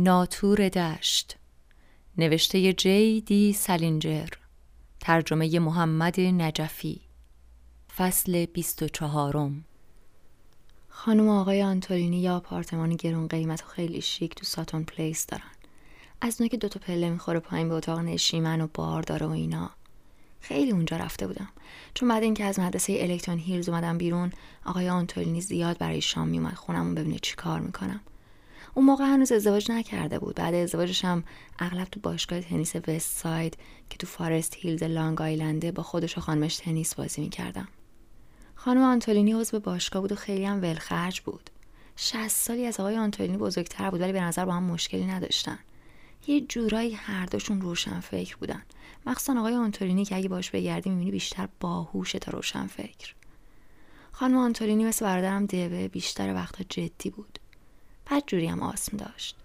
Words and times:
ناتور 0.00 0.68
دشت. 0.68 1.36
نوشته 2.18 2.72
جی 2.72 3.20
دی 3.20 3.52
سالینجر 3.52 4.28
ترجمه 5.00 5.58
محمد 5.58 6.20
نجفی. 6.20 7.00
فصل 7.96 8.46
24 8.46 9.50
خانم 10.88 11.28
آقای 11.28 11.62
آنتولینی 11.62 12.20
یا 12.20 12.36
آپارتمان 12.36 12.96
گرون 12.96 13.28
قیمت 13.28 13.62
و 13.62 13.66
خیلی 13.66 14.00
شیک 14.00 14.34
تو 14.34 14.44
ساتون 14.44 14.84
پلیس 14.84 15.26
دارن. 15.26 15.50
از 16.20 16.34
اونایی 16.40 16.48
که 16.48 16.56
دوتا 16.56 16.80
پله 16.80 17.10
می‌خوره 17.10 17.40
پایین 17.40 17.68
به 17.68 17.74
اتاق 17.74 17.98
نشیمن 17.98 18.60
و 18.60 18.68
بار 18.74 19.02
داره 19.02 19.26
و 19.26 19.30
اینا. 19.30 19.70
خیلی 20.40 20.70
اونجا 20.70 20.96
رفته 20.96 21.26
بودم. 21.26 21.48
چون 21.94 22.08
بعد 22.08 22.22
اینکه 22.22 22.44
از 22.44 22.58
مدرسه 22.58 22.96
الکترون 23.00 23.38
هیلز 23.38 23.68
اومدم 23.68 23.98
بیرون 23.98 24.32
آقای 24.64 24.88
آنتولینی 24.88 25.40
زیاد 25.40 25.78
برای 25.78 26.00
شام 26.00 26.28
میومد 26.28 26.54
خونمون 26.54 26.94
ببینه 26.94 27.18
چی 27.18 27.36
کار 27.36 27.60
می‌کنم. 27.60 28.00
اون 28.78 28.86
موقع 28.86 29.04
هنوز 29.04 29.32
ازدواج 29.32 29.72
نکرده 29.72 30.18
بود. 30.18 30.34
بعد 30.34 30.54
ازدواجش 30.54 31.04
هم 31.04 31.24
اغلب 31.58 31.84
تو 31.84 32.00
باشگاه 32.00 32.40
تنیس 32.40 32.76
وست 32.76 33.16
ساید 33.18 33.56
که 33.90 33.96
تو 33.96 34.06
فارست 34.06 34.54
هیلز 34.54 34.82
لانگ 34.82 35.22
آیلنده 35.22 35.72
با 35.72 35.82
خودش 35.82 36.18
و 36.18 36.20
خانمش 36.20 36.56
تنیس 36.56 36.94
بازی 36.94 37.20
می‌کردم. 37.20 37.68
خانم 38.54 38.82
آنتولینی 38.82 39.32
عضو 39.32 39.60
باشگاه 39.60 40.02
بود 40.02 40.12
و 40.12 40.14
خیلی 40.14 40.44
هم 40.44 40.62
ولخرج 40.62 41.20
بود. 41.20 41.50
60 41.96 42.28
سالی 42.28 42.66
از 42.66 42.80
آقای 42.80 42.96
آنتولینی 42.96 43.36
بزرگتر 43.36 43.90
بود 43.90 44.00
ولی 44.00 44.12
به 44.12 44.20
نظر 44.20 44.44
با 44.44 44.52
هم 44.52 44.62
مشکلی 44.62 45.06
نداشتن. 45.06 45.58
یه 46.26 46.40
جورایی 46.40 46.92
هر 46.92 47.26
دوشون 47.26 47.60
روشن 47.60 48.00
فکر 48.00 48.36
بودن. 48.36 48.62
مخصوصا 49.06 49.40
آقای 49.40 49.54
آنتولینی 49.54 50.04
که 50.04 50.16
اگه 50.16 50.28
باش 50.28 50.50
بگردی 50.50 50.90
می‌بینی 50.90 51.10
بیشتر 51.10 51.48
باهوشه 51.60 52.18
تا 52.18 52.30
روشن 52.30 52.66
فکر 52.66 53.14
خانم 54.12 54.36
آنتولینی 54.36 54.84
مثل 54.84 55.04
برادرم 55.04 55.46
دیوه 55.46 55.88
بیشتر 55.88 56.34
وقتا 56.34 56.64
جدی 56.68 57.10
بود. 57.10 57.38
بد 58.10 58.22
جوری 58.26 58.46
هم 58.46 58.62
آسم 58.62 58.96
داشت. 58.96 59.36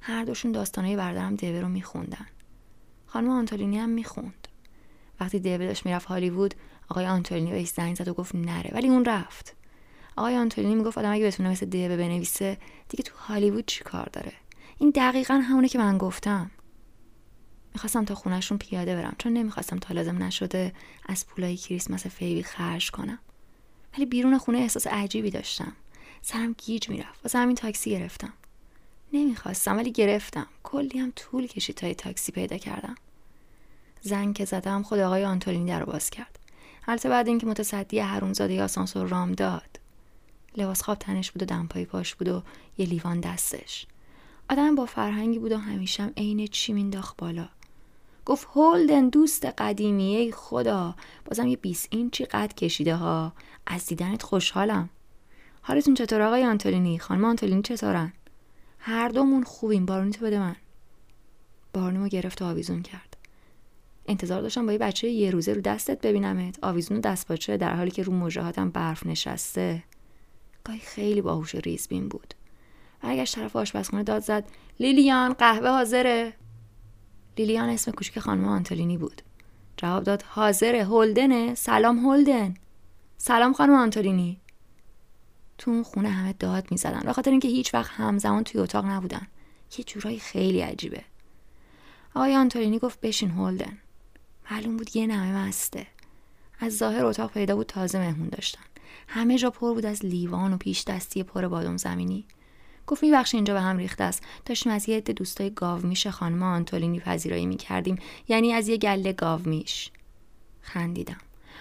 هر 0.00 0.24
دوشون 0.24 0.52
داستانهای 0.52 0.96
برادرم 0.96 1.34
دیوه 1.34 1.60
رو 1.60 1.68
میخوندن. 1.68 2.26
خانم 3.06 3.30
آنتولینی 3.30 3.78
هم 3.78 3.88
می‌خوند. 3.88 4.48
وقتی 5.20 5.38
دیوه 5.38 5.66
داشت 5.66 5.86
می‌رفت 5.86 6.06
هالیوود 6.06 6.54
آقای 6.88 7.06
آنتولینی 7.06 7.50
بهش 7.50 7.68
زنگ 7.68 7.96
زد 7.96 8.08
و 8.08 8.14
گفت 8.14 8.34
نره 8.34 8.70
ولی 8.74 8.88
اون 8.88 9.04
رفت. 9.04 9.56
آقای 10.16 10.36
آنتولینی 10.36 10.74
می‌گفت 10.74 10.98
آدم 10.98 11.12
اگه 11.12 11.26
بتونه 11.26 11.48
مثل 11.48 11.66
دیوه 11.66 11.96
بنویسه 11.96 12.58
دیگه 12.88 13.04
تو 13.04 13.16
هالیوود 13.16 13.66
چی 13.66 13.84
کار 13.84 14.08
داره؟ 14.12 14.32
این 14.78 14.90
دقیقا 14.90 15.34
همونه 15.34 15.68
که 15.68 15.78
من 15.78 15.98
گفتم. 15.98 16.50
می‌خواستم 17.74 18.04
تا 18.04 18.14
خونشون 18.14 18.58
پیاده 18.58 18.96
برم 18.96 19.14
چون 19.18 19.32
نمی‌خواستم 19.32 19.78
تا 19.78 19.94
لازم 19.94 20.22
نشده 20.22 20.72
از 21.06 21.26
پولای 21.26 21.56
کریسمس 21.56 22.06
فیبی 22.06 22.42
خرج 22.42 22.90
کنم. 22.90 23.18
ولی 23.94 24.06
بیرون 24.06 24.38
خونه 24.38 24.58
احساس 24.58 24.86
عجیبی 24.86 25.30
داشتم. 25.30 25.72
سرم 26.22 26.52
گیج 26.52 26.88
می‌رفت. 26.88 27.20
واسه 27.24 27.38
همین 27.38 27.56
تاکسی 27.56 27.90
گرفتم. 27.90 28.32
نمی‌خواستم 29.12 29.76
ولی 29.76 29.92
گرفتم. 29.92 30.46
کلی 30.62 30.98
هم 30.98 31.12
طول 31.16 31.46
کشید 31.46 31.76
تا 31.76 31.92
تاکسی 31.92 32.32
پیدا 32.32 32.56
کردم. 32.56 32.94
زنگ 34.00 34.34
که 34.34 34.44
زدم 34.44 34.82
خود 34.82 34.98
آقای 34.98 35.24
آنتولینی 35.24 35.66
در 35.66 35.84
باز 35.84 36.10
کرد. 36.10 36.38
البته 36.88 37.08
بعد 37.08 37.28
اینکه 37.28 37.46
متصدی 37.46 37.98
حرومزاده 37.98 38.62
آسانسور 38.62 39.08
رام 39.08 39.32
داد. 39.32 39.80
لباس 40.56 40.82
خواب 40.82 40.98
تنش 40.98 41.30
بود 41.30 41.42
و 41.42 41.46
دمپایی 41.46 41.84
پاش 41.84 42.14
بود 42.14 42.28
و 42.28 42.42
یه 42.78 42.86
لیوان 42.86 43.20
دستش. 43.20 43.86
آدم 44.50 44.74
با 44.74 44.86
فرهنگی 44.86 45.38
بود 45.38 45.52
و 45.52 45.58
همیشم 45.58 46.12
عین 46.16 46.46
چی 46.46 46.72
مینداخت 46.72 47.16
بالا. 47.16 47.48
گفت 48.24 48.48
هولدن 48.54 49.08
دوست 49.08 49.44
قدیمی 49.44 50.16
ای 50.16 50.32
خدا. 50.32 50.94
بازم 51.24 51.46
یه 51.46 51.56
20 51.56 51.88
اینچی 51.90 52.24
قد 52.24 52.54
کشیده 52.54 52.96
ها. 52.96 53.32
از 53.66 53.86
دیدنت 53.86 54.22
خوشحالم. 54.22 54.88
حالتون 55.68 55.94
چطور 55.94 56.22
آقای 56.22 56.44
آنتولینی؟ 56.44 56.98
خانم 56.98 57.24
آنتولینی 57.24 57.62
چطورن؟ 57.62 58.12
هر 58.78 59.08
دومون 59.08 59.44
خوبیم. 59.44 59.86
بارونی 59.86 60.10
تو 60.10 60.26
بده 60.26 60.38
من. 60.38 60.56
بارونی 61.74 62.08
گرفت 62.08 62.42
و 62.42 62.44
آویزون 62.44 62.82
کرد. 62.82 63.16
انتظار 64.08 64.42
داشتم 64.42 64.66
با 64.66 64.72
یه 64.72 64.78
بچه 64.78 65.08
یه 65.08 65.30
روزه 65.30 65.52
رو 65.52 65.60
دستت 65.60 66.00
ببینمت. 66.00 66.58
آویزون 66.62 67.00
دست 67.00 67.28
باچه 67.28 67.56
در 67.56 67.74
حالی 67.74 67.90
که 67.90 68.02
رو 68.02 68.12
مجاهاتم 68.12 68.70
برف 68.70 69.06
نشسته. 69.06 69.84
گاهی 70.64 70.78
خیلی 70.78 71.20
باهوش 71.20 71.54
و 71.54 71.58
ریزبین 71.58 72.08
بود. 72.08 72.34
برگشت 73.02 73.34
طرف 73.34 73.56
آشپزخونه 73.56 74.02
داد 74.02 74.22
زد 74.22 74.44
لیلیان 74.80 75.32
قهوه 75.32 75.68
حاضره؟ 75.68 76.32
لیلیان 77.38 77.68
اسم 77.68 77.92
کوچیک 77.92 78.18
خانم 78.18 78.44
آنتولینی 78.44 78.98
بود. 78.98 79.22
جواب 79.76 80.02
داد 80.02 80.22
حاضره 80.22 80.84
هولدنه. 80.84 81.54
سلام 81.54 81.98
هولدن. 81.98 82.54
سلام 83.18 83.52
خانم 83.52 83.74
آنتولینی. 83.74 84.40
تو 85.58 85.70
اون 85.70 85.82
خونه 85.82 86.08
همه 86.08 86.32
داد 86.32 86.70
می‌زدن. 86.70 87.00
به 87.00 87.12
خاطر 87.12 87.30
اینکه 87.30 87.48
هیچ 87.48 87.74
وقت 87.74 87.90
همزمان 87.90 88.44
توی 88.44 88.60
اتاق 88.60 88.84
نبودن. 88.84 89.26
یه 89.78 89.84
جورایی 89.84 90.18
خیلی 90.18 90.60
عجیبه. 90.60 91.04
آقای 92.14 92.36
آنتولینی 92.36 92.78
گفت 92.78 93.00
بشین 93.00 93.30
هولدن. 93.30 93.78
معلوم 94.50 94.76
بود 94.76 94.96
یه 94.96 95.06
نمه 95.06 95.32
مسته. 95.32 95.86
از 96.60 96.76
ظاهر 96.76 97.04
اتاق 97.04 97.32
پیدا 97.32 97.56
بود 97.56 97.66
تازه 97.66 97.98
مهمون 97.98 98.28
داشتن. 98.28 98.62
همه 99.08 99.38
جا 99.38 99.50
پر 99.50 99.74
بود 99.74 99.86
از 99.86 100.04
لیوان 100.04 100.52
و 100.52 100.56
پیش 100.56 100.84
دستی 100.84 101.22
پر 101.22 101.48
بادم 101.48 101.76
زمینی. 101.76 102.26
گفت 102.86 103.02
میبخش 103.02 103.34
اینجا 103.34 103.54
به 103.54 103.60
هم 103.60 103.76
ریخته 103.76 104.04
است. 104.04 104.22
داشتیم 104.44 104.72
از 104.72 104.88
یه 104.88 104.96
عده 104.96 105.12
دوستای 105.12 105.50
میشه 105.82 106.10
خانم 106.10 106.42
آنتولینی 106.42 107.00
پذیرایی 107.00 107.46
می‌کردیم. 107.46 107.98
یعنی 108.28 108.52
از 108.52 108.68
یه 108.68 108.76
گله 108.76 109.12
میش 109.46 109.90
خندیدم. 110.60 111.20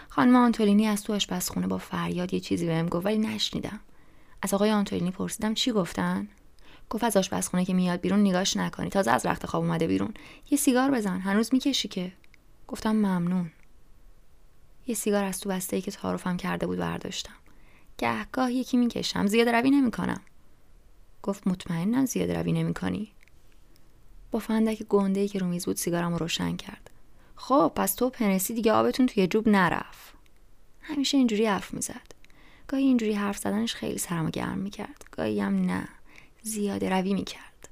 خانم 0.09 0.35
آنتولینی 0.35 0.87
از 0.87 1.03
تو 1.03 1.13
آشپزخونه 1.13 1.67
با 1.67 1.77
فریاد 1.77 2.33
یه 2.33 2.39
چیزی 2.39 2.65
بهم 2.65 2.89
گفت 2.89 3.05
ولی 3.05 3.17
نشنیدم. 3.17 3.79
از 4.41 4.53
آقای 4.53 4.71
آنتولینی 4.71 5.11
پرسیدم 5.11 5.53
چی 5.53 5.71
گفتن؟ 5.71 6.27
گفت 6.89 7.03
از 7.03 7.17
آشپزخونه 7.17 7.65
که 7.65 7.73
میاد 7.73 8.01
بیرون 8.01 8.19
نگاش 8.19 8.57
نکنی. 8.57 8.89
تازه 8.89 9.11
از 9.11 9.25
رخت 9.25 9.45
خواب 9.45 9.63
اومده 9.63 9.87
بیرون. 9.87 10.13
یه 10.51 10.57
سیگار 10.57 10.91
بزن. 10.91 11.19
هنوز 11.19 11.49
می‌کشی 11.53 11.87
که. 11.87 12.11
گفتم 12.67 12.91
ممنون. 12.91 13.51
یه 14.87 14.95
سیگار 14.95 15.23
از 15.23 15.39
تو 15.39 15.49
بسته 15.49 15.75
ای 15.75 15.81
که 15.81 15.91
تعارفم 15.91 16.37
کرده 16.37 16.67
بود 16.67 16.77
برداشتم. 16.77 17.33
گهگاه 17.97 18.51
یکی 18.51 18.77
می‌کشم. 18.77 19.27
زیاد 19.27 19.49
روی 19.49 19.71
نمی‌کنم. 19.71 20.21
گفت 21.23 21.47
مطمئنم 21.47 22.05
زیاد 22.05 22.31
روی 22.31 22.51
نمی 22.51 22.73
کنی. 22.73 23.11
با 24.31 24.39
فندک 24.39 24.83
گنده 24.83 25.19
ای 25.19 25.27
که 25.27 25.39
رو 25.39 25.47
میز 25.47 25.65
بود 25.65 25.75
سیگارم 25.75 26.11
رو 26.11 26.17
روشن 26.17 26.55
کرد. 26.55 26.89
خب 27.35 27.71
پس 27.75 27.95
تو 27.95 28.09
پنسی 28.09 28.53
دیگه 28.53 28.71
آبتون 28.71 29.05
توی 29.05 29.27
جوب 29.27 29.49
نرفت. 29.49 30.13
همیشه 30.81 31.17
اینجوری 31.17 31.45
حرف 31.45 31.73
می‌زد. 31.73 32.15
گاهی 32.67 32.83
اینجوری 32.83 33.13
حرف 33.13 33.37
زدنش 33.37 33.75
خیلی 33.75 33.97
سرمو 33.97 34.29
گرم 34.29 34.57
می‌کرد. 34.57 35.05
گاهی 35.11 35.39
هم 35.39 35.55
نه. 35.55 35.87
زیاده 36.41 36.89
روی 36.89 37.13
می‌کرد. 37.13 37.69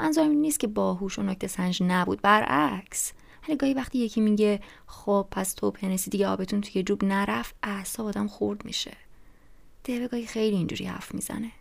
منظورم 0.00 0.30
این 0.30 0.40
نیست 0.40 0.60
که 0.60 0.66
باهوش 0.66 1.18
و 1.18 1.22
نکته 1.22 1.46
سنج 1.46 1.82
نبود. 1.82 2.22
برعکس. 2.22 3.12
ولی 3.48 3.56
گاهی 3.56 3.74
وقتی 3.74 3.98
یکی 3.98 4.20
میگه 4.20 4.60
خب 4.86 5.28
پس 5.30 5.54
تو 5.54 5.70
پنسی 5.70 6.10
دیگه 6.10 6.28
آبتون 6.28 6.60
توی 6.60 6.82
جوب 6.82 7.04
نرفت 7.04 7.54
اعصاب 7.62 8.06
آدم 8.06 8.26
خورد 8.26 8.64
میشه. 8.64 8.96
دیوه 9.84 10.08
گاهی 10.08 10.26
خیلی 10.26 10.56
اینجوری 10.56 10.84
حرف 10.84 11.14
می‌زنه. 11.14 11.52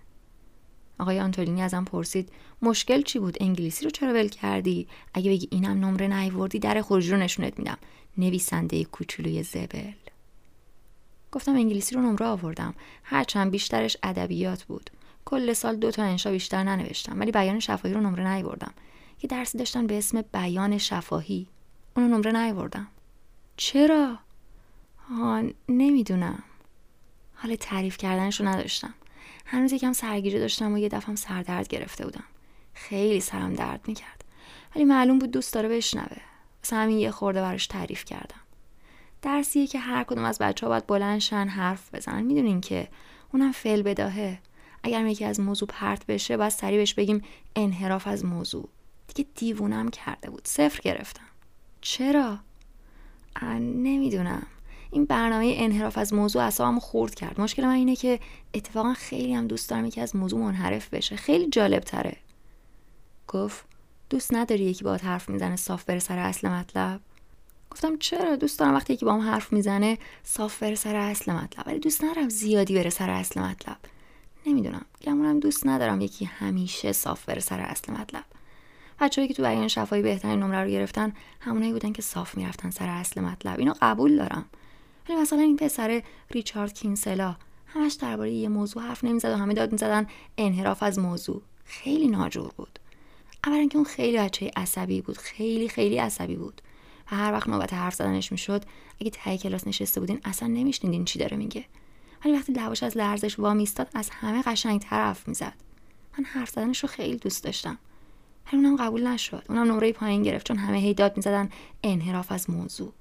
آقای 1.00 1.20
آنتولینی 1.20 1.62
ازم 1.62 1.84
پرسید 1.84 2.32
مشکل 2.62 3.02
چی 3.02 3.20
بود؟ 3.20 3.38
انگلیسی 3.40 3.86
رو 3.86 3.92
چرا 3.92 4.14
ول 4.14 4.28
کردی؟ 4.28 4.88
اگه 5.14 5.32
بگی 5.32 5.48
اینم 5.52 5.86
نمره 5.86 6.08
نیوردی 6.08 6.60
در 6.60 6.82
خروجی 6.82 7.12
رو 7.12 7.18
نشونت 7.18 7.60
میدم. 7.60 7.78
نویسنده 8.18 8.84
کوچولوی 8.84 9.44
زبل. 9.44 9.92
گفتم 11.32 11.52
انگلیسی 11.52 11.96
رو 11.96 12.02
نمره 12.02 12.26
آوردم. 12.26 12.74
هرچند 13.04 13.52
بیشترش 13.52 13.98
ادبیات 14.04 14.64
بود. 14.64 14.90
کل 15.26 15.54
سال 15.54 15.76
دو 15.76 15.92
تا 15.92 16.04
انشا 16.04 16.32
بیشتر 16.32 16.64
ننوشتم 16.64 17.20
ولی 17.20 17.32
بیان 17.32 17.60
شفاهی 17.60 17.94
رو 17.94 18.02
نمره 18.02 18.34
نیوردم. 18.34 18.74
یه 19.24 19.28
درسی 19.28 19.58
داشتن 19.58 19.88
به 19.88 19.98
اسم 19.98 20.22
بیان 20.22 20.78
شفاهی. 20.78 21.48
اونو 21.96 22.18
نمره 22.18 22.32
نیوردم. 22.32 22.88
چرا؟ 23.58 24.18
ها 25.10 25.44
نمی‌دونم. 25.70 26.44
حال 27.36 27.56
تعریف 27.56 27.98
کردنش 27.98 28.40
رو 28.40 28.48
نداشتم. 28.48 28.94
هنوز 29.52 29.74
یکم 29.74 29.94
سرگیجه 29.94 30.40
داشتم 30.40 30.74
و 30.74 30.78
یه 30.78 30.90
دفعه 30.90 31.16
سردرد 31.16 31.68
گرفته 31.68 32.06
بودم. 32.06 32.24
خیلی 32.74 33.20
سرم 33.20 33.54
درد 33.54 33.88
می‌کرد. 33.88 34.24
ولی 34.76 34.86
معلوم 34.86 35.20
بود 35.20 35.32
دوست 35.32 35.54
داره 35.54 35.70
بشنوه. 35.70 36.18
واسه 36.64 36.76
همین 36.76 36.98
یه 36.98 37.12
خورده 37.12 37.42
براش 37.42 37.68
تعریف 37.68 38.06
کردم. 38.06 38.40
درسیه 39.22 39.68
که 39.68 39.80
هر 39.80 40.04
کدوم 40.04 40.24
از 40.24 40.40
بچه 40.40 40.66
ها 40.66 40.70
باید 40.70 40.88
بلندشن 40.88 41.48
حرف 41.48 41.96
بزنن. 41.96 42.22
می‌دونین 42.22 42.62
که 42.62 42.88
اونم 43.34 43.52
فعل 43.52 43.82
بداهه. 43.82 44.40
اگر 44.84 45.06
یکی 45.06 45.26
از 45.26 45.40
موضوع 45.40 45.68
پرت 45.68 46.06
بشه 46.06 46.38
باید 46.38 46.52
سریع 46.52 46.78
بهش 46.78 46.94
بگیم 46.94 47.22
انحراف 47.56 48.08
از 48.08 48.26
موضوع. 48.26 48.70
دیگه 49.08 49.30
دیوونم 49.36 49.90
کرده 49.90 50.30
بود. 50.30 50.48
صفر 50.48 50.80
گرفتم. 50.82 51.28
چرا؟ 51.82 52.40
نمی‌دونم. 53.60 54.48
این 54.92 55.06
برنامه 55.06 55.54
انحراف 55.58 55.98
از 55.98 56.14
موضوع 56.14 56.44
اصابم 56.44 56.80
خورد 56.80 57.16
کرد. 57.16 57.42
مشکل 57.42 57.66
من 57.66 57.74
اینه 57.74 57.96
که 57.96 58.20
اتفاقا 58.54 58.94
خیلی 58.94 59.34
هم 59.34 59.48
دوست 59.48 59.70
دارم 59.70 59.86
یکی 59.86 60.02
از 60.02 60.16
موضوع 60.16 60.40
منحرف 60.40 60.90
بشه. 60.90 61.16
خیلی 61.16 61.48
جالب 61.50 61.84
تره. 61.84 62.18
گفت 63.28 63.66
دوست 64.10 64.34
نداری 64.34 64.64
یکی 64.64 64.84
باهات 64.84 65.06
حرف 65.06 65.30
می‌زنه 65.30 65.56
صاف 65.56 65.84
بره 65.84 66.00
سر 66.00 66.18
اصل 66.20 66.50
مطلب؟ 66.50 67.02
گفتم 67.72 67.98
چرا؟ 67.98 68.36
دوست 68.36 68.60
دارم 68.60 68.74
وقتی 68.76 68.94
یکی 68.94 69.06
با 69.06 69.20
حرف 69.20 69.54
می‌زنه 69.54 69.98
صاف 70.24 70.64
بره 70.64 70.76
سر 70.76 70.96
اصل 70.96 71.32
مطلب. 71.32 71.68
ولی 71.68 71.80
دوست 71.80 72.04
ندارم 72.04 72.30
زیادی 72.30 72.74
بره 72.74 72.90
سر 72.90 73.10
اصل 73.10 73.42
مطلب. 73.42 73.78
نمی‌دونم. 74.46 74.86
گمونم 75.04 75.40
دوست 75.40 75.68
ندارم 75.68 76.02
یکی 76.02 76.26
همیشه 76.26 76.92
صاف 76.92 77.26
بره 77.26 77.40
سر 77.40 77.60
اصل 77.60 77.94
مطلب. 77.94 78.24
بچه‌ای 79.00 79.28
که 79.28 79.34
تو 79.34 79.44
بیان 79.44 79.68
شفایی 79.68 80.02
بهترین 80.02 80.40
نمره 80.40 80.64
رو 80.64 80.70
گرفتن 80.70 81.14
همونایی 81.40 81.74
بودن 81.74 81.92
که 81.92 82.02
صاف 82.02 82.38
می‌رفتن 82.38 82.70
سر 82.70 82.88
اصل 82.90 83.22
مطلب. 83.22 83.60
اینو 83.60 83.74
قبول 83.82 84.18
دارم. 84.18 84.46
ولی 85.10 85.18
مثلا 85.18 85.40
این 85.40 85.58
پسر 85.58 86.04
ریچارد 86.32 86.74
کینسلا 86.74 87.36
همش 87.66 87.94
درباره 87.94 88.32
یه 88.32 88.50
موضوع 88.50 88.84
حرف 88.84 89.04
نمی‌زد 89.04 89.30
و 89.30 89.36
همه 89.36 89.54
داد 89.54 89.72
می‌زدن 89.72 90.08
انحراف 90.38 90.84
از 90.84 91.00
موضوع. 91.00 91.42
خیلی 91.66 92.08
ناجور 92.08 92.52
بود. 92.58 92.80
اولا 93.46 93.68
که 93.68 93.78
اون 93.78 93.86
خیلی 93.86 94.18
بچه 94.18 94.52
عصبی 94.56 95.02
بود 95.02 95.18
خیلی 95.18 95.70
خیلی 95.70 95.98
عصبی 95.98 96.36
بود 96.36 96.62
و 97.12 97.16
هر 97.16 97.34
وقت 97.34 97.50
نوبت 97.50 97.74
حرف 97.74 97.96
زدنش 97.96 98.32
می‌شد 98.32 98.64
اگه 99.02 99.12
ته 99.12 99.38
کلاس 99.38 99.68
نشسته 99.68 100.00
بودین 100.00 100.20
اصلا 100.24 100.48
نمیشنیدین 100.48 101.06
چی 101.06 101.20
داره 101.20 101.38
میگه. 101.38 101.66
ولی 102.26 102.34
وقتی 102.34 102.54
لباش 102.54 102.84
از 102.84 102.98
لرزش 102.98 103.40
وامیستاد 103.40 103.90
از 103.94 104.10
همه 104.10 104.42
قشنگ 104.42 104.84
حرف 104.84 105.28
می‌زد. 105.28 105.54
من 106.18 106.24
حرف 106.26 106.50
زدنش 106.50 106.80
رو 106.80 106.90
خیلی 106.90 107.18
دوست 107.18 107.44
داشتم. 107.44 107.78
ولی 108.48 108.66
اونم 108.66 108.76
قبول 108.76 109.08
نشد. 109.08 109.44
اونم 109.50 109.72
نمره 109.72 109.92
پایین 109.92 110.24
گرفت 110.24 110.48
چون 110.48 110.58
همه 110.58 110.78
هی 110.78 110.94
داد 110.94 111.18
می‌زدن 111.18 111.50
انحراف 111.84 112.32
از 112.32 112.50
موضوع. 112.50 112.94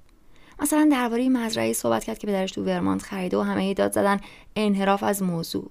مثلا 0.60 0.88
درباره 0.92 1.28
مزرعه 1.28 1.72
صحبت 1.72 2.04
کرد 2.04 2.18
که 2.18 2.26
پدرش 2.26 2.52
تو 2.52 2.64
ورمانت 2.64 3.02
خریده 3.02 3.36
و 3.36 3.40
همه 3.40 3.74
داد 3.74 3.92
زدن 3.92 4.20
انحراف 4.56 5.02
از 5.02 5.22
موضوع. 5.22 5.70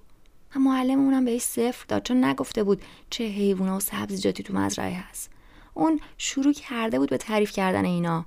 هم 0.50 0.64
معلم 0.64 1.00
اونم 1.00 1.26
بهش 1.26 1.42
صفر 1.42 1.86
داد 1.88 2.04
چون 2.04 2.24
نگفته 2.24 2.64
بود 2.64 2.82
چه 3.10 3.24
حیوونا 3.24 3.78
و 3.78 3.80
سبزیجاتی 3.80 4.44
تو 4.44 4.54
مزرعه 4.54 4.94
هست. 4.94 5.30
اون 5.74 6.00
شروع 6.18 6.54
کرده 6.54 7.00
بود 7.00 7.10
به 7.10 7.18
تعریف 7.18 7.52
کردن 7.52 7.86
اینا 7.86 8.26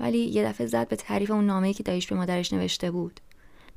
ولی 0.00 0.18
یه 0.18 0.44
دفعه 0.44 0.66
زد 0.66 0.88
به 0.88 0.96
تعریف 0.96 1.30
اون 1.30 1.46
نامه‌ای 1.46 1.74
که 1.74 1.82
دایش 1.82 2.06
به 2.06 2.16
مادرش 2.16 2.52
نوشته 2.52 2.90
بود. 2.90 3.20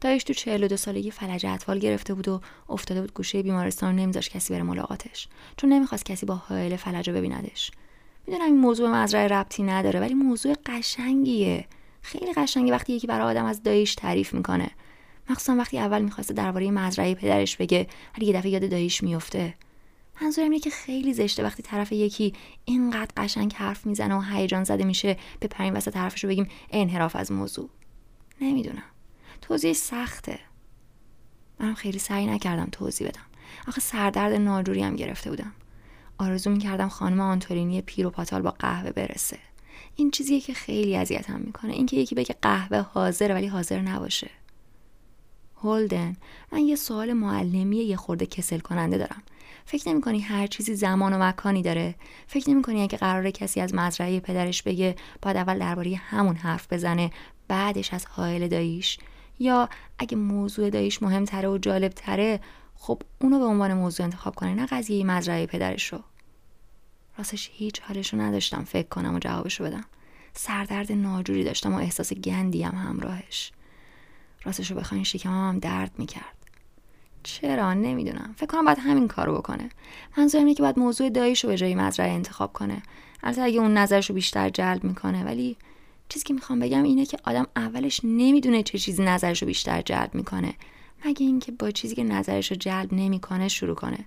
دایش 0.02 0.24
تو 0.24 0.34
42 0.34 0.78
سالگی 0.78 1.12
فلج 1.12 1.46
اطفال 1.46 1.80
گرفته 1.80 2.14
بود 2.14 2.28
و 2.28 2.42
افتاده 2.70 3.02
بود 3.02 3.14
گوشه 3.14 3.44
بیمارستان 3.44 4.10
و 4.10 4.12
کسی 4.12 4.54
بره 4.54 4.64
ملاقاتش 4.64 5.28
چون 5.58 5.74
نمی‌خواست 5.74 6.06
کسی 6.06 6.26
با 6.26 6.36
حائل 6.36 6.76
فلج 6.76 7.10
رو 7.10 7.16
ببیندش. 7.16 7.72
می‌دونم 8.28 8.46
این 8.46 8.58
موضوع 8.58 8.90
مزرعه 8.90 9.28
ربطی 9.28 9.64
نداره 9.64 10.00
ولی 10.00 10.14
موضوع 10.14 10.56
قشنگیه. 10.66 11.66
خیلی 12.02 12.34
قشنگه 12.34 12.74
وقتی 12.74 12.94
یکی 12.94 13.08
برای 13.08 13.28
آدم 13.28 13.46
از 13.46 13.64
دایش 13.64 13.96
تعریف 13.96 14.34
می‌کنه. 14.34 14.72
مخصوصا 15.30 15.56
وقتی 15.56 15.80
اول 15.80 16.02
می‌خواسته 16.02 16.34
درباره 16.34 16.72
مزرعه 16.72 17.16
پدرش 17.16 17.58
بگه 17.58 17.88
ولی 18.18 18.26
یه 18.26 18.34
دفعه 18.34 18.50
یاد 18.52 18.70
دایش 18.70 19.04
میفته 19.04 19.54
منظورم 20.22 20.50
اینه 20.50 20.60
که 20.60 20.70
خیلی 20.70 21.14
زشته 21.14 21.44
وقتی 21.44 21.64
طرف 21.64 21.92
یکی 21.92 22.34
اینقدر 22.66 23.12
قشنگ 23.18 23.54
حرف 23.54 23.86
می‌زنه 23.86 24.16
و 24.16 24.22
هیجان 24.22 24.64
زده 24.64 24.84
میشه 24.84 25.18
به 25.40 25.48
پرین 25.48 25.74
وسط 25.74 25.98
حرفش 25.98 26.24
رو 26.24 26.30
بگیم 26.30 26.48
انحراف 26.72 27.16
از 27.16 27.32
موضوع. 27.32 27.70
نمی‌دونم. 28.42 28.84
توضیح 29.42 29.74
سخته. 29.74 30.40
منم 31.60 31.74
خیلی 31.74 32.00
سعی 32.00 32.26
نکردم 32.26 32.68
توضیح 32.72 33.08
بدم. 33.08 33.26
آخه 33.68 33.82
سردرد 33.82 34.34
ناجوری 34.34 34.84
هم 34.84 34.96
گرفته 34.96 35.30
بودم. 35.30 35.52
آرزو 36.18 36.50
می‌کردم 36.50 36.88
خانم 36.88 37.20
آنتورینی 37.20 37.82
پیر 37.82 38.08
و 38.08 38.10
پاتال 38.10 38.42
با 38.42 38.52
قهوه 38.52 38.92
برسه. 38.92 39.38
این 39.96 40.12
چیزیه 40.12 40.42
که 40.42 40.54
خیلی 40.54 40.96
اذیتم 40.96 41.40
می‌کنه. 41.40 41.74
اینکه 41.74 41.98
یکی 41.98 42.16
بگه 42.16 42.36
قهوه 42.42 42.78
حاضره 42.78 43.34
ولی 43.34 43.48
حاضر 43.48 43.80
نباشه. 43.80 44.30
هولدن 45.64 46.16
من 46.52 46.60
یه 46.60 46.76
سوال 46.76 47.14
معلمی 47.14 47.78
یه 47.78 47.96
خورده 47.96 48.26
کسل 48.26 48.60
کننده 48.60 48.98
دارم. 48.98 49.24
فکر 49.66 49.90
نمی 49.90 50.02
کنی 50.02 50.20
هر 50.20 50.48
چیزی 50.48 50.76
زمان 50.76 51.14
و 51.14 51.18
مکانی 51.24 51.62
داره؟ 51.62 51.96
فکر 52.28 52.50
نمی 52.50 52.62
کنی 52.62 52.82
اگه 52.82 52.98
قرار 52.98 53.32
کسی 53.32 53.62
از 53.62 53.76
مزرعه 53.76 54.20
پدرش 54.20 54.64
بگه 54.64 54.96
باید 55.22 55.38
اول 55.38 55.60
درباره 55.60 55.96
همون 55.96 56.36
حرف 56.36 56.74
بزنه 56.74 57.12
بعدش 57.48 57.94
از 57.94 58.06
حائل 58.06 58.48
داییش؟ 58.48 58.98
یا 59.40 59.70
اگه 60.00 60.18
موضوع 60.18 60.70
داییش 60.70 61.04
مهمتره 61.04 61.50
و 61.50 61.58
جالب 61.58 61.92
تره 61.92 62.40
خب 62.76 63.02
اونو 63.22 63.40
به 63.40 63.46
عنوان 63.46 63.74
موضوع 63.74 64.04
انتخاب 64.04 64.36
کنه 64.36 64.54
نه 64.54 64.66
قضیه 64.66 65.04
مزرعه 65.04 65.46
پدرش 65.46 65.94
رو. 65.94 66.00
راستش 67.20 67.50
هیچ 67.54 67.82
حالش 67.82 68.14
رو 68.14 68.22
نداشتم 68.22 68.64
فکر 68.64 68.88
کنم 68.88 69.16
و 69.16 69.20
جوابش 69.20 69.60
رو 69.60 69.66
بدم. 69.66 69.86
سردرد 70.34 70.92
ناجوری 70.92 71.44
داشتم 71.44 71.74
و 71.74 71.78
احساس 71.78 72.14
گندی 72.14 72.64
هم 72.64 72.76
همراهش. 72.76 73.52
راستش 74.44 74.72
رو 74.72 74.78
بخواین 74.78 75.04
شکمم 75.04 75.50
هم 75.50 75.60
درد 75.60 75.92
می‌کرد. 75.98 76.36
چرا؟ 77.24 77.74
نمی‌دونم. 77.74 78.34
فکر 78.38 78.46
کنم 78.46 78.66
باید 78.66 78.78
همین 78.78 79.08
کارو 79.08 79.38
بکنه. 79.38 79.70
منظورم 80.18 80.44
اینه 80.44 80.56
که 80.56 80.64
باید 80.64 80.80
موضوع 80.80 81.10
داییش 81.10 81.44
رو 81.44 81.50
به 81.50 81.58
جای 81.58 81.76
مزرعه 81.76 82.12
انتخاب 82.12 82.54
کنه. 82.54 82.82
البته 83.24 83.42
اگه 83.42 83.60
اون 83.60 83.74
نظرش 83.74 84.10
رو 84.10 84.16
بیشتر 84.16 84.50
جلب 84.50 84.84
می‌کنه 84.84 85.24
ولی 85.24 85.58
چیزی 86.10 86.26
که 86.26 86.34
می‌خوام 86.34 86.60
بگم 86.60 86.84
اینه 86.84 87.06
که 87.06 87.18
آدم 87.24 87.48
اولش 87.56 88.02
نمی‌دونه 88.04 88.64
چه 88.64 88.78
چیزی 88.78 89.04
نظرش 89.04 89.42
رو 89.42 89.48
بیشتر 89.48 89.82
جلب 89.82 90.16
می‌کنه. 90.16 90.54
مگه 91.06 91.26
اینکه 91.26 91.52
با 91.52 91.72
چیزی 91.72 91.96
که 91.96 92.04
نظرش 92.04 92.52
رو 92.52 92.58
جلب 92.58 92.94
نمی‌کنه 92.94 93.48
شروع 93.48 93.76
کنه. 93.76 94.06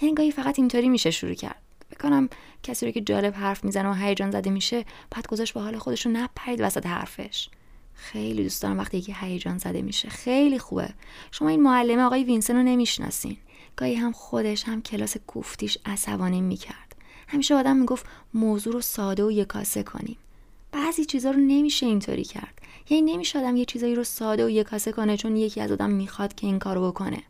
یعنی 0.00 0.14
گاهی 0.14 0.30
فقط 0.30 0.58
اینطوری 0.58 0.88
میشه 0.88 1.10
شروع 1.10 1.34
کرد. 1.34 1.62
بکنم 1.90 2.28
کسی 2.62 2.86
رو 2.86 2.92
که 2.92 3.00
جالب 3.00 3.34
حرف 3.34 3.64
می‌زنه 3.64 3.90
و 3.90 3.94
هیجان 3.94 4.30
زده 4.30 4.50
میشه 4.50 4.84
بعد 5.10 5.26
گذاشت 5.26 5.54
به 5.54 5.60
حال 5.60 5.78
خودش 5.78 6.06
رو 6.06 6.12
نپرید 6.12 6.60
وسط 6.60 6.86
حرفش. 6.86 7.48
خیلی 7.94 8.42
دوست 8.42 8.62
دارم 8.62 8.78
وقتی 8.78 8.98
یکی 8.98 9.14
هیجان 9.20 9.58
زده 9.58 9.82
میشه. 9.82 10.08
خیلی 10.08 10.58
خوبه. 10.58 10.88
شما 11.30 11.48
این 11.48 11.62
معلم 11.62 11.98
آقای 11.98 12.24
وینسن 12.24 12.56
رو 12.56 12.62
نمی‌شناسین. 12.62 13.36
گاهی 13.76 13.94
هم 13.94 14.12
خودش 14.12 14.64
هم 14.64 14.82
کلاس 14.82 15.16
کوفتیش 15.26 15.78
عصبانی 15.86 16.40
می‌کرد. 16.40 16.96
همیشه 17.28 17.54
آدم 17.54 17.76
می‌گفت 17.76 18.06
موضوع 18.34 18.72
رو 18.72 18.80
ساده 18.80 19.24
و 19.24 19.30
یکاسه 19.30 19.82
کنیم. 19.82 20.16
بعضی 20.72 21.04
چیزا 21.04 21.30
رو 21.30 21.40
نمیشه 21.40 21.86
اینطوری 21.86 22.24
کرد. 22.24 22.60
یعنی 22.90 23.12
نمیشه 23.12 23.38
آدم 23.38 23.56
یه 23.56 23.64
چیزایی 23.64 23.94
رو 23.94 24.04
ساده 24.04 24.46
و 24.46 24.50
یکاسه 24.50 24.92
کنه 24.92 25.16
چون 25.16 25.36
یکی 25.36 25.60
از 25.60 25.72
آدم 25.72 25.90
می‌خواد 25.90 26.34
که 26.34 26.46
این 26.46 26.58
کارو 26.58 26.88
بکنه. 26.88 27.22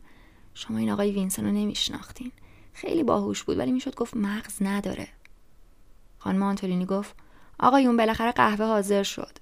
شما 0.53 0.77
این 0.77 0.89
آقای 0.89 1.11
وینسن 1.11 1.45
رو 1.45 1.51
نمیشناختین. 1.51 2.31
خیلی 2.77 3.03
باهوش 3.03 3.43
بود 3.43 3.57
ولی 3.57 3.71
می‌شد 3.71 3.95
گفت 3.95 4.17
مغز 4.17 4.57
نداره. 4.61 5.07
خانم 6.19 6.43
آنتولینی 6.43 6.85
گفت 6.85 7.15
آقایون 7.59 7.97
بالاخره 7.97 8.31
قهوه 8.31 8.65
حاضر 8.65 9.03
شد. 9.03 9.37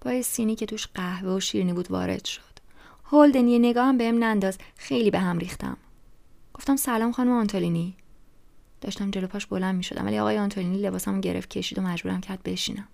با 0.00 0.22
سینی 0.22 0.56
که 0.56 0.66
توش 0.66 0.86
قهوه 0.86 1.32
و 1.32 1.40
شیرینی 1.40 1.72
بود 1.72 1.90
وارد 1.90 2.24
شد. 2.24 2.42
هولدن 3.04 3.48
یه 3.48 3.58
نگاه 3.58 3.86
هم 3.86 3.98
بهم 3.98 4.24
ننداز 4.24 4.58
خیلی 4.76 5.10
به 5.10 5.18
هم 5.18 5.38
ریختم. 5.38 5.76
گفتم 6.54 6.76
سلام 6.76 7.12
خانم 7.12 7.32
آنتولینی 7.32 7.96
داشتم 8.80 9.10
جلو 9.10 9.26
پاش 9.26 9.46
بلند 9.46 9.74
می 9.74 9.82
شدم 9.82 10.06
ولی 10.06 10.18
آقای 10.18 10.38
آنتولینی 10.38 10.78
لباسم 10.78 11.20
گرفت 11.20 11.50
کشید 11.50 11.78
و 11.78 11.82
مجبورم 11.82 12.20
کرد 12.20 12.42
بشینم. 12.42 12.88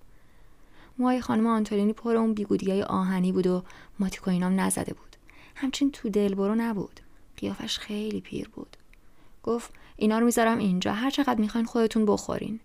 موهای 0.98 1.20
خانم 1.20 1.46
آنتولینی 1.46 1.92
پر 1.92 2.16
اون 2.16 2.34
بیگودی 2.34 2.70
های 2.70 2.82
آهنی 2.82 3.32
بود 3.32 3.46
و 3.46 3.62
ماتیکو 3.98 4.30
اینام 4.30 4.60
نزده 4.60 4.92
بود. 4.92 5.16
همچین 5.54 5.90
تو 5.90 6.08
دل 6.08 6.34
برو 6.34 6.54
نبود. 6.54 7.00
قیافش 7.36 7.78
خیلی 7.78 8.20
پیر 8.20 8.48
بود. 8.48 8.75
گفت 9.46 9.72
اینا 9.96 10.18
رو 10.18 10.24
می‌ذارم 10.24 10.58
اینجا 10.58 10.92
هر 10.92 11.10
چقدر 11.10 11.40
می‌خواین 11.40 11.66
خودتون 11.66 12.06
بخورین. 12.06 12.60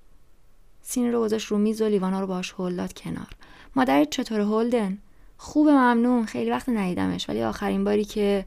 سینی 0.82 1.12
رو 1.12 1.22
گذاشت 1.22 1.48
رو 1.48 1.58
میز 1.58 1.82
و 1.82 1.88
لیوانا 1.88 2.20
رو 2.20 2.28
باش 2.28 2.54
هل 2.58 2.76
داد 2.76 2.94
کنار. 2.94 3.28
مادرت 3.76 4.10
چطور 4.10 4.40
هولدن؟ 4.40 4.98
خوب 5.38 5.70
ممنون 5.70 6.26
خیلی 6.26 6.52
وقت 6.52 6.70
ندیدمش 6.70 7.30
ولی 7.30 7.44
آخرین 7.44 7.84
باری 7.84 8.06
که 8.06 8.46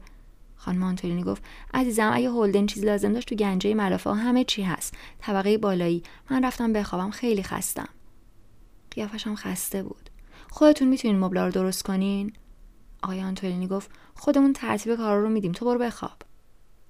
خانم 0.55 0.83
آنتولینی 0.83 1.23
گفت 1.23 1.43
عزیزم 1.73 2.11
اگه 2.13 2.29
هولدن 2.29 2.65
چیزی 2.65 2.85
لازم 2.85 3.13
داشت 3.13 3.29
تو 3.29 3.35
گنجه 3.35 3.73
ملافه 3.73 4.13
همه 4.13 4.43
چی 4.43 4.61
هست. 4.63 4.93
طبقه 5.19 5.57
بالایی. 5.57 6.03
من 6.29 6.45
رفتم 6.45 6.73
بخوابم 6.73 7.11
خیلی 7.11 7.43
خستم. 7.43 7.89
قیافش 8.91 9.27
هم 9.27 9.35
خسته 9.35 9.83
بود. 9.83 10.09
خودتون 10.49 10.87
می‌تونین 10.87 11.19
مبلا 11.19 11.45
رو 11.45 11.51
درست 11.51 11.83
کنین؟ 11.83 12.33
آقای 13.03 13.21
آنتولینی 13.21 13.67
گفت 13.67 13.91
خودمون 14.15 14.53
ترتیب 14.53 14.95
کارا 14.95 15.21
رو 15.21 15.29
میدیم 15.29 15.51
تو 15.51 15.65
برو 15.65 15.79
بخواب. 15.79 16.17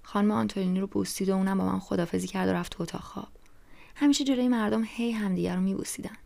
خانم 0.05 0.31
آنتولینی 0.31 0.79
رو 0.79 0.88
بوسید 0.88 1.29
و 1.29 1.35
اونم 1.35 1.57
با 1.57 1.65
من 1.65 1.79
خدافزی 1.79 2.27
کرد 2.27 2.50
و 2.50 2.53
رفت 2.53 2.71
تو 2.71 2.83
اتاق 2.83 3.01
خواب. 3.01 3.27
همیشه 3.95 4.24
جلوی 4.24 4.47
مردم 4.47 4.83
هی 4.88 5.12
همدیگر 5.12 5.55
رو 5.55 5.62
میبوسیدن. 5.62 6.17